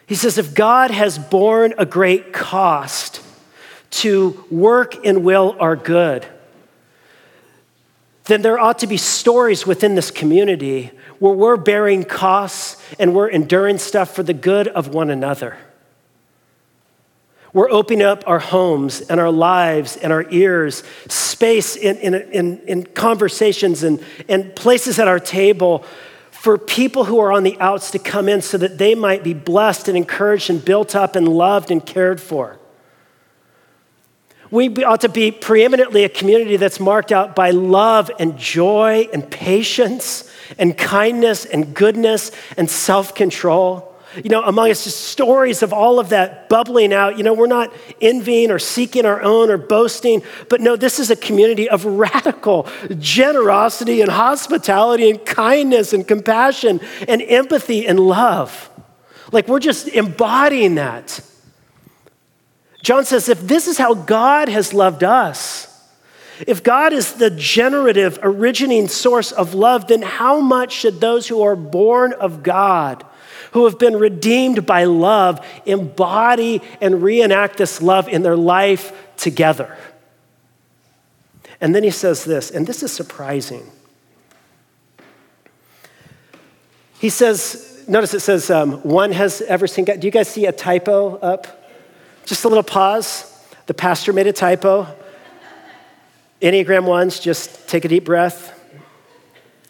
He 0.06 0.14
says, 0.14 0.36
if 0.36 0.54
God 0.54 0.90
has 0.90 1.18
borne 1.18 1.74
a 1.78 1.86
great 1.86 2.32
cost 2.32 3.22
to 3.90 4.44
work 4.50 5.06
and 5.06 5.24
will 5.24 5.56
our 5.58 5.76
good, 5.76 6.26
then 8.24 8.42
there 8.42 8.58
ought 8.58 8.78
to 8.80 8.86
be 8.86 8.96
stories 8.96 9.66
within 9.66 9.94
this 9.94 10.10
community 10.10 10.90
where 11.24 11.32
we're 11.32 11.56
bearing 11.56 12.04
costs 12.04 12.76
and 12.98 13.14
we're 13.14 13.28
enduring 13.28 13.78
stuff 13.78 14.14
for 14.14 14.22
the 14.22 14.34
good 14.34 14.68
of 14.68 14.88
one 14.88 15.08
another. 15.08 15.56
We're 17.54 17.70
opening 17.70 18.02
up 18.02 18.24
our 18.26 18.40
homes 18.40 19.00
and 19.00 19.18
our 19.18 19.30
lives 19.30 19.96
and 19.96 20.12
our 20.12 20.26
ears, 20.30 20.82
space 21.08 21.76
in, 21.76 21.96
in, 21.96 22.14
in, 22.14 22.58
in 22.66 22.84
conversations 22.84 23.82
and, 23.82 24.04
and 24.28 24.54
places 24.54 24.98
at 24.98 25.08
our 25.08 25.18
table 25.18 25.87
for 26.30 26.58
people 26.58 27.06
who 27.06 27.18
are 27.20 27.32
on 27.32 27.42
the 27.42 27.58
outs 27.58 27.92
to 27.92 27.98
come 27.98 28.28
in 28.28 28.42
so 28.42 28.58
that 28.58 28.76
they 28.76 28.94
might 28.94 29.24
be 29.24 29.32
blessed 29.32 29.88
and 29.88 29.96
encouraged 29.96 30.50
and 30.50 30.62
built 30.62 30.94
up 30.94 31.16
and 31.16 31.26
loved 31.26 31.70
and 31.70 31.87
cared 31.87 32.20
for. 32.20 32.58
We 34.50 34.84
ought 34.84 35.00
to 35.00 35.08
be 35.08 35.30
preeminently 35.30 36.04
a 36.04 36.10
community 36.10 36.58
that's 36.58 36.78
marked 36.78 37.12
out 37.12 37.34
by 37.34 37.50
love 37.50 38.10
and 38.18 38.37
joy 38.37 39.08
and 39.10 39.30
patience 39.30 40.30
and 40.59 40.76
kindness 40.76 41.44
and 41.44 41.74
goodness 41.74 42.30
and 42.57 42.68
self 42.68 43.14
control. 43.14 43.90
You 44.22 44.30
know, 44.30 44.42
among 44.42 44.70
us, 44.70 44.85
just 44.85 45.00
stories 45.09 45.62
of 45.62 45.72
all 45.72 45.98
of 45.98 46.11
that 46.11 46.48
bubbling 46.48 46.92
out. 46.92 47.16
You 47.18 47.24
know, 47.24 47.35
we're 47.35 47.48
not 47.48 47.72
envying 48.00 48.52
or 48.52 48.61
seeking 48.61 49.07
our 49.07 49.20
own 49.20 49.50
or 49.50 49.57
boasting, 49.57 50.22
but 50.48 50.61
no, 50.61 50.76
this 50.76 51.00
is 51.00 51.11
a 51.11 51.16
community 51.16 51.68
of 51.68 51.85
radical 51.85 52.68
generosity 52.98 54.02
and 54.02 54.11
hospitality 54.11 55.11
and 55.11 55.24
kindness 55.26 55.92
and 55.92 56.07
compassion 56.07 56.80
and 57.09 57.22
empathy 57.22 57.87
and 57.87 57.98
love. 57.98 58.70
Like 59.33 59.48
we're 59.48 59.59
just 59.59 59.88
embodying 59.88 60.76
that. 60.76 61.20
John 62.83 63.04
says, 63.04 63.28
if 63.28 63.40
this 63.40 63.66
is 63.66 63.78
how 63.78 63.94
God 63.94 64.48
has 64.48 64.74
loved 64.74 65.02
us, 65.02 65.73
if 66.46 66.62
God 66.62 66.92
is 66.92 67.14
the 67.14 67.30
generative, 67.30 68.18
originating 68.22 68.88
source 68.88 69.30
of 69.32 69.54
love, 69.54 69.86
then 69.86 70.02
how 70.02 70.40
much 70.40 70.72
should 70.72 71.00
those 71.00 71.28
who 71.28 71.42
are 71.42 71.56
born 71.56 72.12
of 72.12 72.42
God, 72.42 73.04
who 73.52 73.64
have 73.64 73.78
been 73.78 73.96
redeemed 73.96 74.66
by 74.66 74.84
love, 74.84 75.44
embody 75.64 76.60
and 76.80 77.02
reenact 77.02 77.56
this 77.56 77.80
love 77.80 78.08
in 78.08 78.22
their 78.22 78.36
life 78.36 78.92
together? 79.16 79.76
And 81.60 81.74
then 81.74 81.84
he 81.84 81.90
says 81.90 82.24
this, 82.24 82.50
and 82.50 82.66
this 82.66 82.82
is 82.82 82.92
surprising. 82.92 83.70
He 86.98 87.10
says, 87.10 87.84
notice 87.86 88.12
it 88.12 88.20
says, 88.20 88.50
um, 88.50 88.82
one 88.82 89.12
has 89.12 89.40
ever 89.42 89.66
seen 89.66 89.84
God. 89.84 90.00
Do 90.00 90.06
you 90.06 90.10
guys 90.10 90.28
see 90.28 90.46
a 90.46 90.52
typo 90.52 91.16
up? 91.18 91.70
Just 92.26 92.44
a 92.44 92.48
little 92.48 92.64
pause. 92.64 93.30
The 93.66 93.74
pastor 93.74 94.12
made 94.12 94.26
a 94.26 94.32
typo. 94.32 94.94
Enneagram 96.44 96.85
ones, 96.85 97.18
just 97.18 97.68
take 97.68 97.85
a 97.85 97.88
deep 97.88 98.04
breath. 98.04 98.52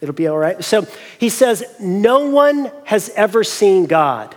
It'll 0.01 0.15
be 0.15 0.27
all 0.27 0.37
right. 0.37 0.63
So 0.63 0.87
he 1.19 1.29
says, 1.29 1.65
No 1.81 2.29
one 2.29 2.71
has 2.85 3.11
ever 3.11 3.45
seen 3.45 3.87
God. 3.87 4.35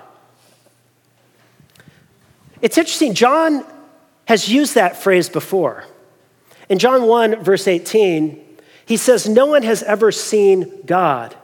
It's 2.62 2.78
interesting, 2.78 3.13
John 3.13 3.65
has 4.26 4.50
used 4.50 4.76
that 4.76 4.97
phrase 4.97 5.30
before. 5.30 5.84
In 6.69 6.80
John 6.80 7.04
1, 7.04 7.43
verse 7.43 7.67
18, 7.67 8.39
he 8.86 8.97
says, 8.97 9.28
No 9.28 9.47
one 9.47 9.63
has 9.63 9.82
ever 9.84 10.12
seen 10.12 10.71
God. 10.86 11.36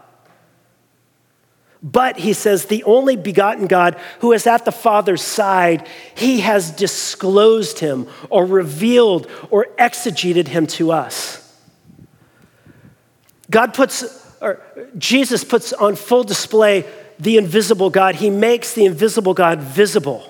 But 1.84 2.18
he 2.18 2.32
says, 2.32 2.66
the 2.66 2.84
only 2.86 3.18
begotten 3.18 3.68
God 3.68 4.00
who 4.20 4.32
is 4.32 4.48
at 4.48 4.64
the 4.64 4.72
Father's 4.72 5.22
side, 5.22 5.86
he 6.16 6.40
has 6.40 6.72
disclosed 6.72 7.80
him 7.80 8.08
or 8.30 8.46
revealed 8.46 9.30
or 9.50 9.68
exegeted 9.78 10.48
him 10.48 10.66
to 10.68 10.94
us. 10.94 11.40
God 13.52 13.74
puts, 13.74 14.26
or 14.40 14.62
Jesus 14.98 15.44
puts 15.44 15.74
on 15.74 15.98
full 15.98 16.24
display 16.24 16.86
the 17.20 17.38
invisible 17.38 17.90
God. 17.90 18.16
He 18.16 18.30
makes 18.30 18.74
the 18.74 18.86
invisible 18.86 19.34
God 19.34 19.60
visible. 19.60 20.30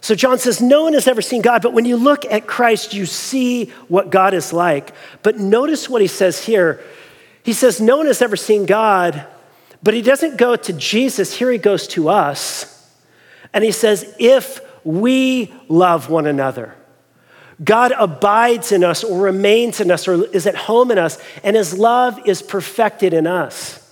So 0.00 0.16
John 0.16 0.38
says, 0.38 0.60
No 0.60 0.82
one 0.82 0.94
has 0.94 1.06
ever 1.06 1.22
seen 1.22 1.42
God, 1.42 1.62
but 1.62 1.72
when 1.72 1.84
you 1.84 1.96
look 1.96 2.24
at 2.24 2.48
Christ, 2.48 2.92
you 2.92 3.06
see 3.06 3.66
what 3.86 4.10
God 4.10 4.34
is 4.34 4.52
like. 4.52 4.92
But 5.22 5.38
notice 5.38 5.88
what 5.88 6.02
he 6.02 6.08
says 6.08 6.44
here. 6.44 6.82
He 7.44 7.52
says, 7.52 7.80
No 7.80 7.96
one 7.96 8.06
has 8.06 8.20
ever 8.20 8.36
seen 8.36 8.66
God, 8.66 9.26
but 9.82 9.94
he 9.94 10.02
doesn't 10.02 10.36
go 10.36 10.56
to 10.56 10.72
Jesus. 10.72 11.34
Here 11.34 11.50
he 11.50 11.58
goes 11.58 11.86
to 11.88 12.08
us. 12.08 12.74
And 13.52 13.64
he 13.64 13.72
says, 13.72 14.14
If 14.18 14.60
we 14.84 15.52
love 15.68 16.10
one 16.10 16.26
another, 16.26 16.74
God 17.62 17.92
abides 17.96 18.72
in 18.72 18.84
us 18.84 19.02
or 19.02 19.20
remains 19.20 19.80
in 19.80 19.90
us 19.90 20.06
or 20.06 20.24
is 20.26 20.46
at 20.46 20.54
home 20.54 20.90
in 20.90 20.98
us, 20.98 21.18
and 21.42 21.56
his 21.56 21.76
love 21.76 22.20
is 22.26 22.42
perfected 22.42 23.12
in 23.12 23.26
us. 23.26 23.84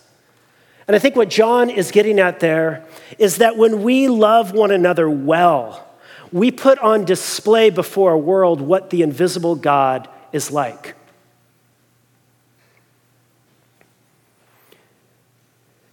And 0.86 0.94
I 0.94 1.00
think 1.00 1.16
what 1.16 1.28
John 1.28 1.68
is 1.68 1.90
getting 1.90 2.20
at 2.20 2.38
there 2.38 2.84
is 3.18 3.38
that 3.38 3.56
when 3.56 3.82
we 3.82 4.08
love 4.08 4.52
one 4.52 4.70
another 4.70 5.10
well, 5.10 5.84
we 6.32 6.50
put 6.50 6.78
on 6.78 7.04
display 7.04 7.70
before 7.70 8.12
a 8.12 8.18
world 8.18 8.60
what 8.60 8.90
the 8.90 9.02
invisible 9.02 9.56
God 9.56 10.08
is 10.32 10.50
like. 10.50 10.95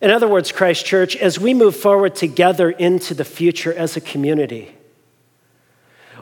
In 0.04 0.12
other 0.12 0.28
words, 0.28 0.52
Christ 0.52 0.86
Church, 0.86 1.16
as 1.16 1.40
we 1.40 1.54
move 1.54 1.78
forward 1.78 2.14
together 2.14 2.70
into 2.70 3.14
the 3.14 3.24
future 3.24 3.74
as 3.74 3.96
a 3.96 4.02
community, 4.02 4.76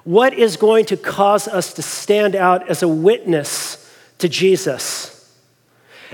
what 0.03 0.35
is 0.35 0.55
going 0.55 0.85
to 0.85 0.97
cause 0.97 1.47
us 1.47 1.73
to 1.73 1.81
stand 1.81 2.35
out 2.35 2.69
as 2.69 2.83
a 2.83 2.87
witness 2.87 3.91
to 4.19 4.29
Jesus? 4.29 5.35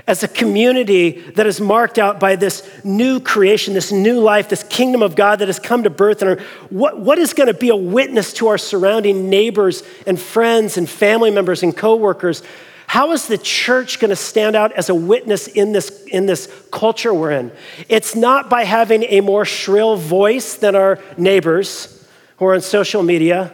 As 0.06 0.22
a 0.22 0.28
community 0.28 1.20
that 1.32 1.46
is 1.46 1.60
marked 1.60 1.98
out 1.98 2.18
by 2.18 2.36
this 2.36 2.66
new 2.84 3.20
creation, 3.20 3.74
this 3.74 3.92
new 3.92 4.18
life, 4.18 4.48
this 4.48 4.62
kingdom 4.62 5.02
of 5.02 5.14
God 5.14 5.40
that 5.40 5.48
has 5.48 5.58
come 5.58 5.82
to 5.82 5.90
birth, 5.90 6.22
and 6.22 6.40
what, 6.70 6.98
what 6.98 7.18
is 7.18 7.34
going 7.34 7.48
to 7.48 7.54
be 7.54 7.68
a 7.68 7.76
witness 7.76 8.32
to 8.34 8.48
our 8.48 8.56
surrounding 8.56 9.28
neighbors 9.28 9.82
and 10.06 10.18
friends 10.18 10.78
and 10.78 10.88
family 10.88 11.30
members 11.30 11.62
and 11.62 11.76
coworkers? 11.76 12.42
How 12.88 13.12
is 13.12 13.26
the 13.28 13.36
church 13.36 14.00
going 14.00 14.08
to 14.08 14.16
stand 14.16 14.56
out 14.56 14.72
as 14.72 14.88
a 14.88 14.94
witness 14.94 15.46
in 15.46 15.72
this, 15.72 15.90
in 16.06 16.24
this 16.24 16.50
culture 16.72 17.12
we're 17.12 17.32
in? 17.32 17.52
It's 17.86 18.16
not 18.16 18.48
by 18.48 18.64
having 18.64 19.02
a 19.04 19.20
more 19.20 19.44
shrill 19.44 19.96
voice 19.96 20.54
than 20.54 20.74
our 20.74 20.98
neighbors 21.18 22.08
who 22.38 22.46
are 22.46 22.54
on 22.54 22.62
social 22.62 23.02
media. 23.02 23.52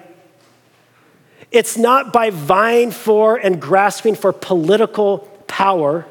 It's 1.50 1.76
not 1.76 2.12
by 2.12 2.30
vying 2.30 2.92
for 2.92 3.36
and 3.36 3.60
grasping 3.60 4.14
for 4.14 4.32
political 4.32 5.18
power. 5.48 6.06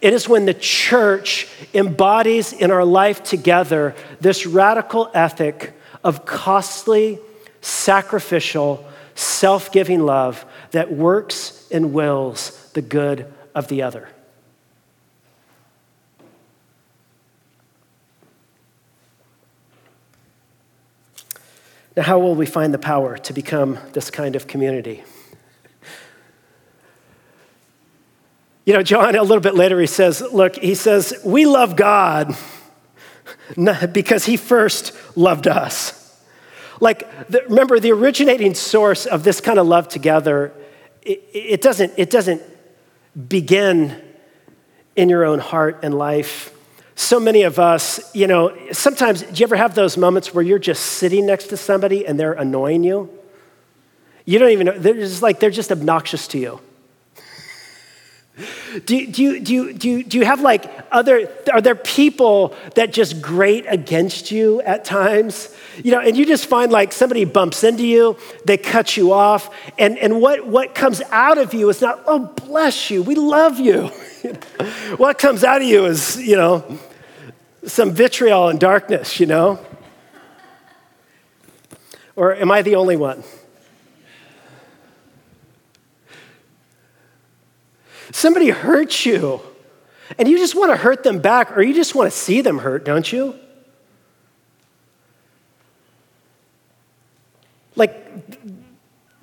It 0.00 0.12
is 0.12 0.28
when 0.28 0.44
the 0.44 0.54
church 0.54 1.46
embodies 1.72 2.52
in 2.52 2.72
our 2.72 2.84
life 2.84 3.22
together 3.22 3.94
this 4.20 4.44
radical 4.44 5.08
ethic 5.14 5.72
of 6.02 6.26
costly, 6.26 7.20
sacrificial, 7.60 8.84
self 9.14 9.70
giving 9.70 10.04
love 10.04 10.44
that 10.70 10.92
works 10.92 11.68
and 11.70 11.92
wills 11.92 12.70
the 12.72 12.82
good 12.82 13.32
of 13.54 13.68
the 13.68 13.82
other. 13.82 14.08
Now, 21.96 22.04
how 22.04 22.18
will 22.20 22.36
we 22.36 22.46
find 22.46 22.72
the 22.72 22.78
power 22.78 23.18
to 23.18 23.32
become 23.32 23.78
this 23.92 24.08
kind 24.08 24.36
of 24.36 24.46
community? 24.46 25.02
You 28.64 28.74
know, 28.74 28.82
John, 28.82 29.16
a 29.16 29.22
little 29.22 29.40
bit 29.40 29.54
later, 29.54 29.80
he 29.80 29.86
says, 29.86 30.20
Look, 30.20 30.56
he 30.56 30.74
says, 30.74 31.14
we 31.24 31.46
love 31.46 31.74
God 31.74 32.36
because 33.92 34.26
he 34.26 34.36
first 34.36 34.92
loved 35.16 35.48
us. 35.48 35.97
Like, 36.80 37.28
the, 37.28 37.42
remember, 37.48 37.80
the 37.80 37.92
originating 37.92 38.54
source 38.54 39.06
of 39.06 39.24
this 39.24 39.40
kind 39.40 39.58
of 39.58 39.66
love 39.66 39.88
together, 39.88 40.52
it, 41.02 41.24
it, 41.32 41.62
doesn't, 41.62 41.92
it 41.96 42.10
doesn't 42.10 42.42
begin 43.28 44.00
in 44.96 45.08
your 45.08 45.24
own 45.24 45.38
heart 45.38 45.80
and 45.82 45.96
life 45.96 46.54
so 46.98 47.20
many 47.20 47.42
of 47.42 47.60
us, 47.60 48.12
you 48.12 48.26
know, 48.26 48.52
sometimes, 48.72 49.22
do 49.22 49.32
you 49.32 49.44
ever 49.44 49.54
have 49.54 49.76
those 49.76 49.96
moments 49.96 50.34
where 50.34 50.42
you're 50.42 50.58
just 50.58 50.84
sitting 50.84 51.26
next 51.26 51.46
to 51.46 51.56
somebody 51.56 52.04
and 52.04 52.18
they're 52.18 52.32
annoying 52.32 52.82
you? 52.82 53.08
You 54.24 54.40
don't 54.40 54.50
even 54.50 54.66
know, 54.66 54.76
they're 54.76 54.94
just 54.94 55.22
like, 55.22 55.38
they're 55.38 55.48
just 55.50 55.70
obnoxious 55.70 56.26
to 56.28 56.38
you. 56.38 56.60
Do, 58.84 59.06
do, 59.06 59.22
you, 59.22 59.40
do, 59.40 59.52
you, 59.52 59.72
do, 59.72 59.88
you, 59.88 60.04
do 60.04 60.18
you 60.18 60.24
have 60.24 60.40
like 60.40 60.70
other, 60.92 61.28
are 61.52 61.60
there 61.60 61.74
people 61.74 62.54
that 62.74 62.92
just 62.92 63.20
grate 63.20 63.64
against 63.68 64.30
you 64.30 64.60
at 64.62 64.84
times? 64.84 65.54
You 65.82 65.92
know, 65.92 66.00
and 66.00 66.16
you 66.16 66.24
just 66.24 66.46
find 66.46 66.70
like 66.70 66.92
somebody 66.92 67.24
bumps 67.24 67.64
into 67.64 67.86
you, 67.86 68.16
they 68.44 68.56
cut 68.56 68.96
you 68.96 69.12
off, 69.12 69.54
and, 69.78 69.98
and 69.98 70.20
what, 70.20 70.46
what 70.46 70.74
comes 70.74 71.02
out 71.10 71.38
of 71.38 71.54
you 71.54 71.68
is 71.68 71.80
not, 71.80 72.02
oh, 72.06 72.20
bless 72.46 72.90
you, 72.90 73.02
we 73.02 73.14
love 73.14 73.58
you. 73.58 73.86
what 74.96 75.18
comes 75.18 75.42
out 75.42 75.60
of 75.60 75.66
you 75.66 75.86
is, 75.86 76.16
you 76.20 76.36
know, 76.36 76.78
some 77.64 77.92
vitriol 77.92 78.48
and 78.48 78.60
darkness, 78.60 79.18
you 79.18 79.26
know? 79.26 79.58
Or 82.14 82.34
am 82.34 82.50
I 82.50 82.62
the 82.62 82.76
only 82.76 82.96
one? 82.96 83.22
Somebody 88.12 88.50
hurts 88.50 89.04
you, 89.06 89.40
and 90.18 90.28
you 90.28 90.38
just 90.38 90.54
want 90.54 90.70
to 90.72 90.76
hurt 90.76 91.02
them 91.02 91.20
back, 91.20 91.56
or 91.56 91.62
you 91.62 91.74
just 91.74 91.94
want 91.94 92.10
to 92.10 92.16
see 92.16 92.40
them 92.40 92.58
hurt, 92.58 92.84
don't 92.84 93.10
you? 93.12 93.34
Like, 97.76 97.94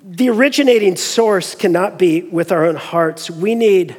the 0.02 0.30
originating 0.30 0.96
source 0.96 1.54
cannot 1.54 1.98
be 1.98 2.22
with 2.22 2.52
our 2.52 2.64
own 2.64 2.76
hearts. 2.76 3.30
We 3.30 3.54
need 3.54 3.96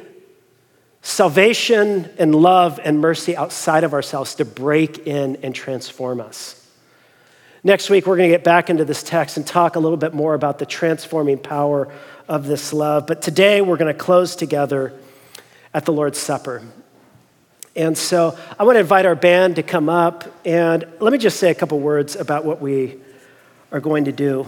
salvation 1.02 2.10
and 2.18 2.34
love 2.34 2.80
and 2.82 3.00
mercy 3.00 3.36
outside 3.36 3.84
of 3.84 3.94
ourselves 3.94 4.34
to 4.36 4.44
break 4.44 5.06
in 5.06 5.36
and 5.42 5.54
transform 5.54 6.20
us. 6.20 6.67
Next 7.64 7.90
week, 7.90 8.06
we're 8.06 8.16
going 8.16 8.30
to 8.30 8.34
get 8.36 8.44
back 8.44 8.70
into 8.70 8.84
this 8.84 9.02
text 9.02 9.36
and 9.36 9.44
talk 9.44 9.74
a 9.74 9.80
little 9.80 9.96
bit 9.96 10.14
more 10.14 10.34
about 10.34 10.60
the 10.60 10.66
transforming 10.66 11.38
power 11.38 11.92
of 12.28 12.46
this 12.46 12.72
love. 12.72 13.08
But 13.08 13.20
today, 13.20 13.60
we're 13.60 13.76
going 13.76 13.92
to 13.92 13.98
close 13.98 14.36
together 14.36 14.92
at 15.74 15.84
the 15.84 15.92
Lord's 15.92 16.18
Supper. 16.18 16.62
And 17.74 17.98
so 17.98 18.38
I 18.58 18.62
want 18.62 18.76
to 18.76 18.80
invite 18.80 19.06
our 19.06 19.16
band 19.16 19.56
to 19.56 19.64
come 19.64 19.88
up, 19.88 20.24
and 20.44 20.86
let 21.00 21.12
me 21.12 21.18
just 21.18 21.40
say 21.40 21.50
a 21.50 21.54
couple 21.54 21.80
words 21.80 22.14
about 22.14 22.44
what 22.44 22.60
we 22.60 22.96
are 23.72 23.80
going 23.80 24.04
to 24.04 24.12
do. 24.12 24.46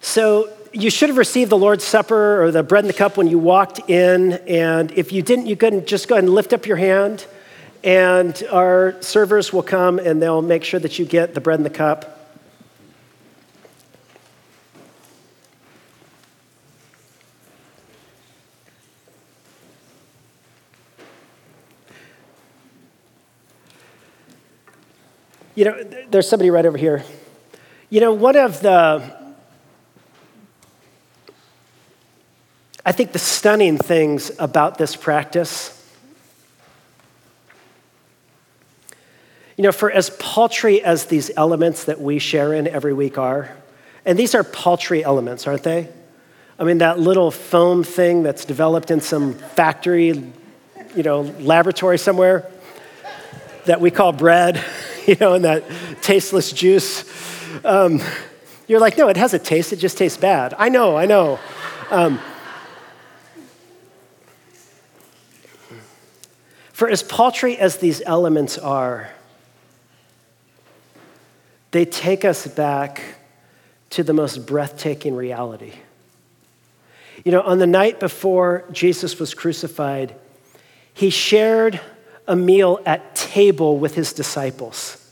So, 0.00 0.52
you 0.72 0.90
should 0.90 1.08
have 1.08 1.18
received 1.18 1.50
the 1.50 1.56
Lord's 1.56 1.84
Supper 1.84 2.42
or 2.42 2.50
the 2.50 2.62
bread 2.62 2.84
and 2.84 2.88
the 2.92 2.96
cup 2.96 3.16
when 3.16 3.28
you 3.28 3.38
walked 3.38 3.88
in. 3.88 4.34
And 4.46 4.90
if 4.92 5.10
you 5.10 5.22
didn't, 5.22 5.46
you 5.46 5.56
can 5.56 5.86
just 5.86 6.06
go 6.06 6.16
ahead 6.16 6.24
and 6.24 6.34
lift 6.34 6.52
up 6.52 6.66
your 6.66 6.76
hand, 6.76 7.26
and 7.86 8.42
our 8.50 9.00
servers 9.00 9.52
will 9.52 9.62
come 9.62 10.00
and 10.00 10.20
they'll 10.20 10.42
make 10.42 10.64
sure 10.64 10.80
that 10.80 10.98
you 10.98 11.04
get 11.04 11.34
the 11.34 11.40
bread 11.40 11.60
and 11.60 11.64
the 11.64 11.70
cup. 11.70 12.14
You 25.54 25.64
know, 25.66 25.84
there's 26.10 26.28
somebody 26.28 26.50
right 26.50 26.66
over 26.66 26.76
here. 26.76 27.04
You 27.88 28.00
know, 28.00 28.12
one 28.12 28.34
of 28.36 28.60
the 28.60 29.14
I 32.84 32.92
think 32.92 33.12
the 33.12 33.18
stunning 33.18 33.78
things 33.78 34.32
about 34.38 34.76
this 34.76 34.96
practice, 34.96 35.75
you 39.56 39.62
know, 39.62 39.72
for 39.72 39.90
as 39.90 40.10
paltry 40.10 40.82
as 40.82 41.06
these 41.06 41.30
elements 41.36 41.84
that 41.84 42.00
we 42.00 42.18
share 42.18 42.52
in 42.52 42.66
every 42.68 42.92
week 42.92 43.16
are, 43.16 43.56
and 44.04 44.18
these 44.18 44.34
are 44.34 44.44
paltry 44.44 45.02
elements, 45.02 45.46
aren't 45.46 45.62
they? 45.62 45.88
I 46.58 46.64
mean, 46.64 46.78
that 46.78 46.98
little 46.98 47.30
foam 47.30 47.82
thing 47.82 48.22
that's 48.22 48.44
developed 48.44 48.90
in 48.90 49.00
some 49.00 49.34
factory, 49.34 50.08
you 50.94 51.02
know, 51.02 51.22
laboratory 51.40 51.98
somewhere 51.98 52.50
that 53.64 53.80
we 53.80 53.90
call 53.90 54.12
bread, 54.12 54.62
you 55.06 55.16
know, 55.20 55.34
and 55.34 55.44
that 55.44 55.64
tasteless 56.02 56.52
juice. 56.52 57.04
Um, 57.64 58.00
you're 58.66 58.80
like, 58.80 58.98
no, 58.98 59.08
it 59.08 59.16
has 59.16 59.32
a 59.32 59.38
taste, 59.38 59.72
it 59.72 59.76
just 59.76 59.96
tastes 59.96 60.18
bad. 60.18 60.54
I 60.58 60.68
know, 60.68 60.96
I 60.96 61.06
know. 61.06 61.38
Um, 61.90 62.20
for 66.72 66.88
as 66.90 67.02
paltry 67.02 67.56
as 67.56 67.78
these 67.78 68.02
elements 68.04 68.58
are, 68.58 69.10
they 71.76 71.84
take 71.84 72.24
us 72.24 72.46
back 72.46 73.02
to 73.90 74.02
the 74.02 74.12
most 74.12 74.46
breathtaking 74.46 75.14
reality. 75.14 75.72
You 77.24 77.32
know, 77.32 77.42
on 77.42 77.58
the 77.58 77.66
night 77.66 78.00
before 78.00 78.64
Jesus 78.72 79.18
was 79.18 79.34
crucified, 79.34 80.14
he 80.94 81.10
shared 81.10 81.80
a 82.26 82.36
meal 82.36 82.80
at 82.86 83.14
table 83.14 83.78
with 83.78 83.94
his 83.94 84.12
disciples. 84.12 85.02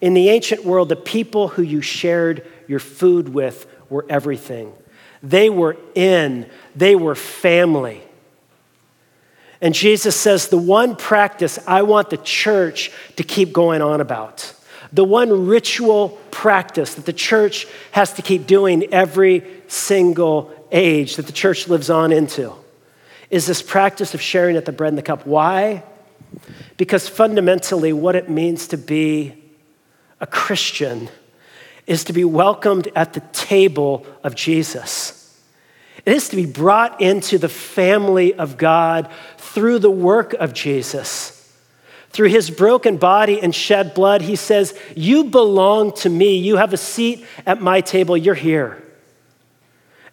In 0.00 0.14
the 0.14 0.28
ancient 0.28 0.64
world, 0.64 0.88
the 0.88 0.96
people 0.96 1.48
who 1.48 1.62
you 1.62 1.80
shared 1.80 2.46
your 2.68 2.78
food 2.78 3.30
with 3.30 3.66
were 3.88 4.06
everything. 4.08 4.72
They 5.22 5.50
were 5.50 5.76
in, 5.94 6.48
they 6.76 6.94
were 6.94 7.14
family. 7.14 8.02
And 9.60 9.74
Jesus 9.74 10.14
says, 10.14 10.48
the 10.48 10.58
one 10.58 10.94
practice 10.94 11.58
I 11.66 11.82
want 11.82 12.10
the 12.10 12.18
church 12.18 12.90
to 13.16 13.22
keep 13.22 13.52
going 13.52 13.80
on 13.80 14.00
about, 14.00 14.53
the 14.94 15.04
one 15.04 15.48
ritual 15.48 16.10
practice 16.30 16.94
that 16.94 17.04
the 17.04 17.12
church 17.12 17.66
has 17.90 18.12
to 18.12 18.22
keep 18.22 18.46
doing 18.46 18.94
every 18.94 19.42
single 19.66 20.54
age 20.70 21.16
that 21.16 21.26
the 21.26 21.32
church 21.32 21.66
lives 21.66 21.90
on 21.90 22.12
into, 22.12 22.52
is 23.28 23.46
this 23.46 23.60
practice 23.60 24.14
of 24.14 24.22
sharing 24.22 24.56
at 24.56 24.64
the 24.64 24.72
bread 24.72 24.90
and 24.90 24.98
the 24.98 25.02
cup. 25.02 25.26
Why? 25.26 25.82
Because 26.76 27.08
fundamentally, 27.08 27.92
what 27.92 28.14
it 28.14 28.30
means 28.30 28.68
to 28.68 28.78
be 28.78 29.34
a 30.20 30.28
Christian 30.28 31.08
is 31.88 32.04
to 32.04 32.12
be 32.12 32.24
welcomed 32.24 32.88
at 32.94 33.14
the 33.14 33.20
table 33.32 34.06
of 34.22 34.36
Jesus. 34.36 35.20
It 36.06 36.12
is 36.12 36.28
to 36.28 36.36
be 36.36 36.46
brought 36.46 37.00
into 37.00 37.36
the 37.36 37.48
family 37.48 38.32
of 38.34 38.56
God 38.56 39.10
through 39.38 39.80
the 39.80 39.90
work 39.90 40.34
of 40.34 40.54
Jesus. 40.54 41.33
Through 42.14 42.28
his 42.28 42.48
broken 42.48 42.96
body 42.96 43.42
and 43.42 43.52
shed 43.52 43.92
blood, 43.92 44.22
he 44.22 44.36
says, 44.36 44.78
You 44.94 45.24
belong 45.24 45.92
to 45.94 46.08
me. 46.08 46.36
You 46.36 46.58
have 46.58 46.72
a 46.72 46.76
seat 46.76 47.26
at 47.44 47.60
my 47.60 47.80
table. 47.80 48.16
You're 48.16 48.36
here. 48.36 48.80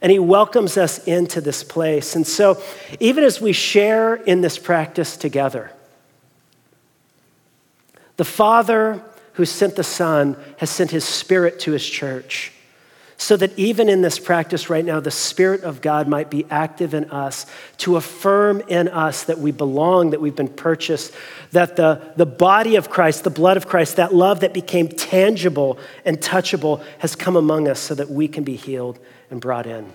And 0.02 0.12
he 0.12 0.18
welcomes 0.18 0.78
us 0.78 0.98
into 1.06 1.42
this 1.42 1.64
place. 1.64 2.16
And 2.16 2.26
so, 2.26 2.60
even 3.00 3.24
as 3.24 3.40
we 3.40 3.54
share 3.54 4.16
in 4.16 4.42
this 4.42 4.58
practice 4.58 5.16
together, 5.16 5.72
the 8.18 8.26
Father 8.26 9.04
who 9.34 9.46
sent 9.46 9.76
the 9.76 9.84
Son 9.84 10.36
has 10.58 10.72
sent 10.72 10.90
his 10.90 11.06
Spirit 11.06 11.60
to 11.60 11.72
his 11.72 11.88
church. 11.88 12.52
So 13.22 13.38
that 13.38 13.56
even 13.56 13.88
in 13.88 14.02
this 14.02 14.18
practice 14.18 14.68
right 14.68 14.84
now, 14.84 15.00
the 15.00 15.12
Spirit 15.12 15.62
of 15.62 15.80
God 15.80 16.08
might 16.08 16.32
be 16.32 16.44
active 16.50 16.96
in 16.96 17.12
us 17.12 17.46
to 17.78 17.96
affirm 17.96 18.62
in 18.62 18.88
us 18.88 19.26
that 19.26 19.38
we 19.38 19.52
belong, 19.52 20.10
that 20.10 20.20
we've 20.20 20.36
been 20.36 20.48
purchased, 20.48 21.14
that 21.52 21.76
the, 21.76 22.14
the 22.16 22.26
body 22.26 22.78
of 22.78 22.90
Christ, 22.90 23.24
the 23.24 23.30
blood 23.30 23.58
of 23.58 23.68
Christ, 23.68 23.98
that 23.98 24.12
love 24.12 24.40
that 24.40 24.56
became 24.56 24.88
tangible 24.88 25.78
and 26.04 26.18
touchable 26.18 26.84
has 26.98 27.16
come 27.16 27.36
among 27.36 27.68
us 27.68 27.80
so 27.80 27.94
that 27.94 28.10
we 28.10 28.28
can 28.28 28.44
be 28.44 28.56
healed 28.56 28.98
and 29.30 29.40
brought 29.40 29.68
in. 29.68 29.94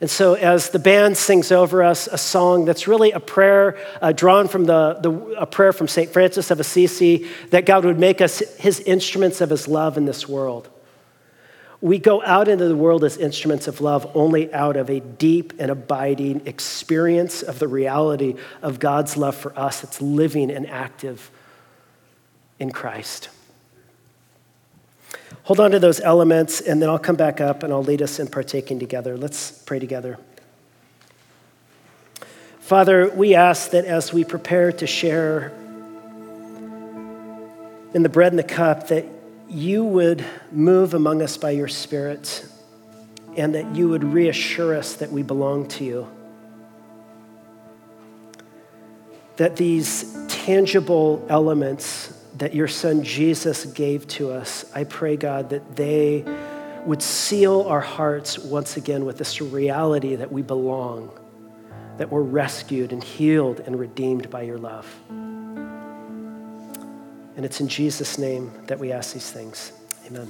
And 0.00 0.10
so, 0.10 0.34
as 0.34 0.70
the 0.70 0.80
band 0.80 1.16
sings 1.16 1.52
over 1.52 1.84
us 1.84 2.08
a 2.08 2.18
song 2.18 2.64
that's 2.64 2.88
really 2.88 3.12
a 3.12 3.20
prayer 3.20 3.78
uh, 4.02 4.10
drawn 4.10 4.48
from 4.48 4.64
the, 4.64 4.94
the, 4.94 5.12
a 5.38 5.46
prayer 5.46 5.72
from 5.72 5.86
St. 5.86 6.10
Francis 6.10 6.50
of 6.50 6.58
Assisi 6.58 7.30
that 7.50 7.66
God 7.66 7.84
would 7.84 8.00
make 8.00 8.20
us 8.20 8.40
his 8.58 8.80
instruments 8.80 9.40
of 9.40 9.50
his 9.50 9.68
love 9.68 9.96
in 9.96 10.06
this 10.06 10.28
world. 10.28 10.70
We 11.84 11.98
go 11.98 12.22
out 12.22 12.48
into 12.48 12.66
the 12.66 12.74
world 12.74 13.04
as 13.04 13.18
instruments 13.18 13.68
of 13.68 13.82
love 13.82 14.10
only 14.14 14.50
out 14.54 14.78
of 14.78 14.88
a 14.88 15.00
deep 15.00 15.52
and 15.58 15.70
abiding 15.70 16.46
experience 16.46 17.42
of 17.42 17.58
the 17.58 17.68
reality 17.68 18.36
of 18.62 18.78
God's 18.78 19.18
love 19.18 19.36
for 19.36 19.56
us 19.58 19.82
that's 19.82 20.00
living 20.00 20.50
and 20.50 20.66
active 20.66 21.30
in 22.58 22.72
Christ. 22.72 23.28
Hold 25.42 25.60
on 25.60 25.72
to 25.72 25.78
those 25.78 26.00
elements, 26.00 26.62
and 26.62 26.80
then 26.80 26.88
I'll 26.88 26.98
come 26.98 27.16
back 27.16 27.42
up 27.42 27.62
and 27.62 27.70
I'll 27.70 27.84
lead 27.84 28.00
us 28.00 28.18
in 28.18 28.28
partaking 28.28 28.78
together. 28.78 29.18
Let's 29.18 29.50
pray 29.52 29.78
together. 29.78 30.18
Father, 32.60 33.10
we 33.10 33.34
ask 33.34 33.72
that 33.72 33.84
as 33.84 34.10
we 34.10 34.24
prepare 34.24 34.72
to 34.72 34.86
share 34.86 35.52
in 37.92 38.02
the 38.02 38.08
bread 38.08 38.32
and 38.32 38.38
the 38.38 38.42
cup, 38.42 38.88
that 38.88 39.04
you 39.48 39.84
would 39.84 40.24
move 40.50 40.94
among 40.94 41.22
us 41.22 41.36
by 41.36 41.50
your 41.50 41.68
Spirit 41.68 42.46
and 43.36 43.54
that 43.54 43.74
you 43.74 43.88
would 43.88 44.04
reassure 44.04 44.74
us 44.74 44.94
that 44.94 45.10
we 45.10 45.22
belong 45.22 45.66
to 45.66 45.84
you. 45.84 46.08
That 49.36 49.56
these 49.56 50.16
tangible 50.28 51.24
elements 51.28 52.20
that 52.38 52.54
your 52.54 52.68
son 52.68 53.02
Jesus 53.02 53.64
gave 53.64 54.06
to 54.08 54.30
us, 54.30 54.64
I 54.74 54.84
pray, 54.84 55.16
God, 55.16 55.50
that 55.50 55.76
they 55.76 56.24
would 56.84 57.02
seal 57.02 57.62
our 57.62 57.80
hearts 57.80 58.38
once 58.38 58.76
again 58.76 59.04
with 59.04 59.18
this 59.18 59.40
reality 59.40 60.16
that 60.16 60.30
we 60.30 60.42
belong, 60.42 61.10
that 61.98 62.10
we're 62.10 62.22
rescued 62.22 62.92
and 62.92 63.02
healed 63.02 63.60
and 63.60 63.78
redeemed 63.78 64.30
by 64.30 64.42
your 64.42 64.58
love. 64.58 64.86
And 67.36 67.44
it's 67.44 67.60
in 67.60 67.68
Jesus' 67.68 68.18
name 68.18 68.52
that 68.66 68.78
we 68.78 68.92
ask 68.92 69.12
these 69.12 69.30
things. 69.30 69.72
Amen. 70.06 70.28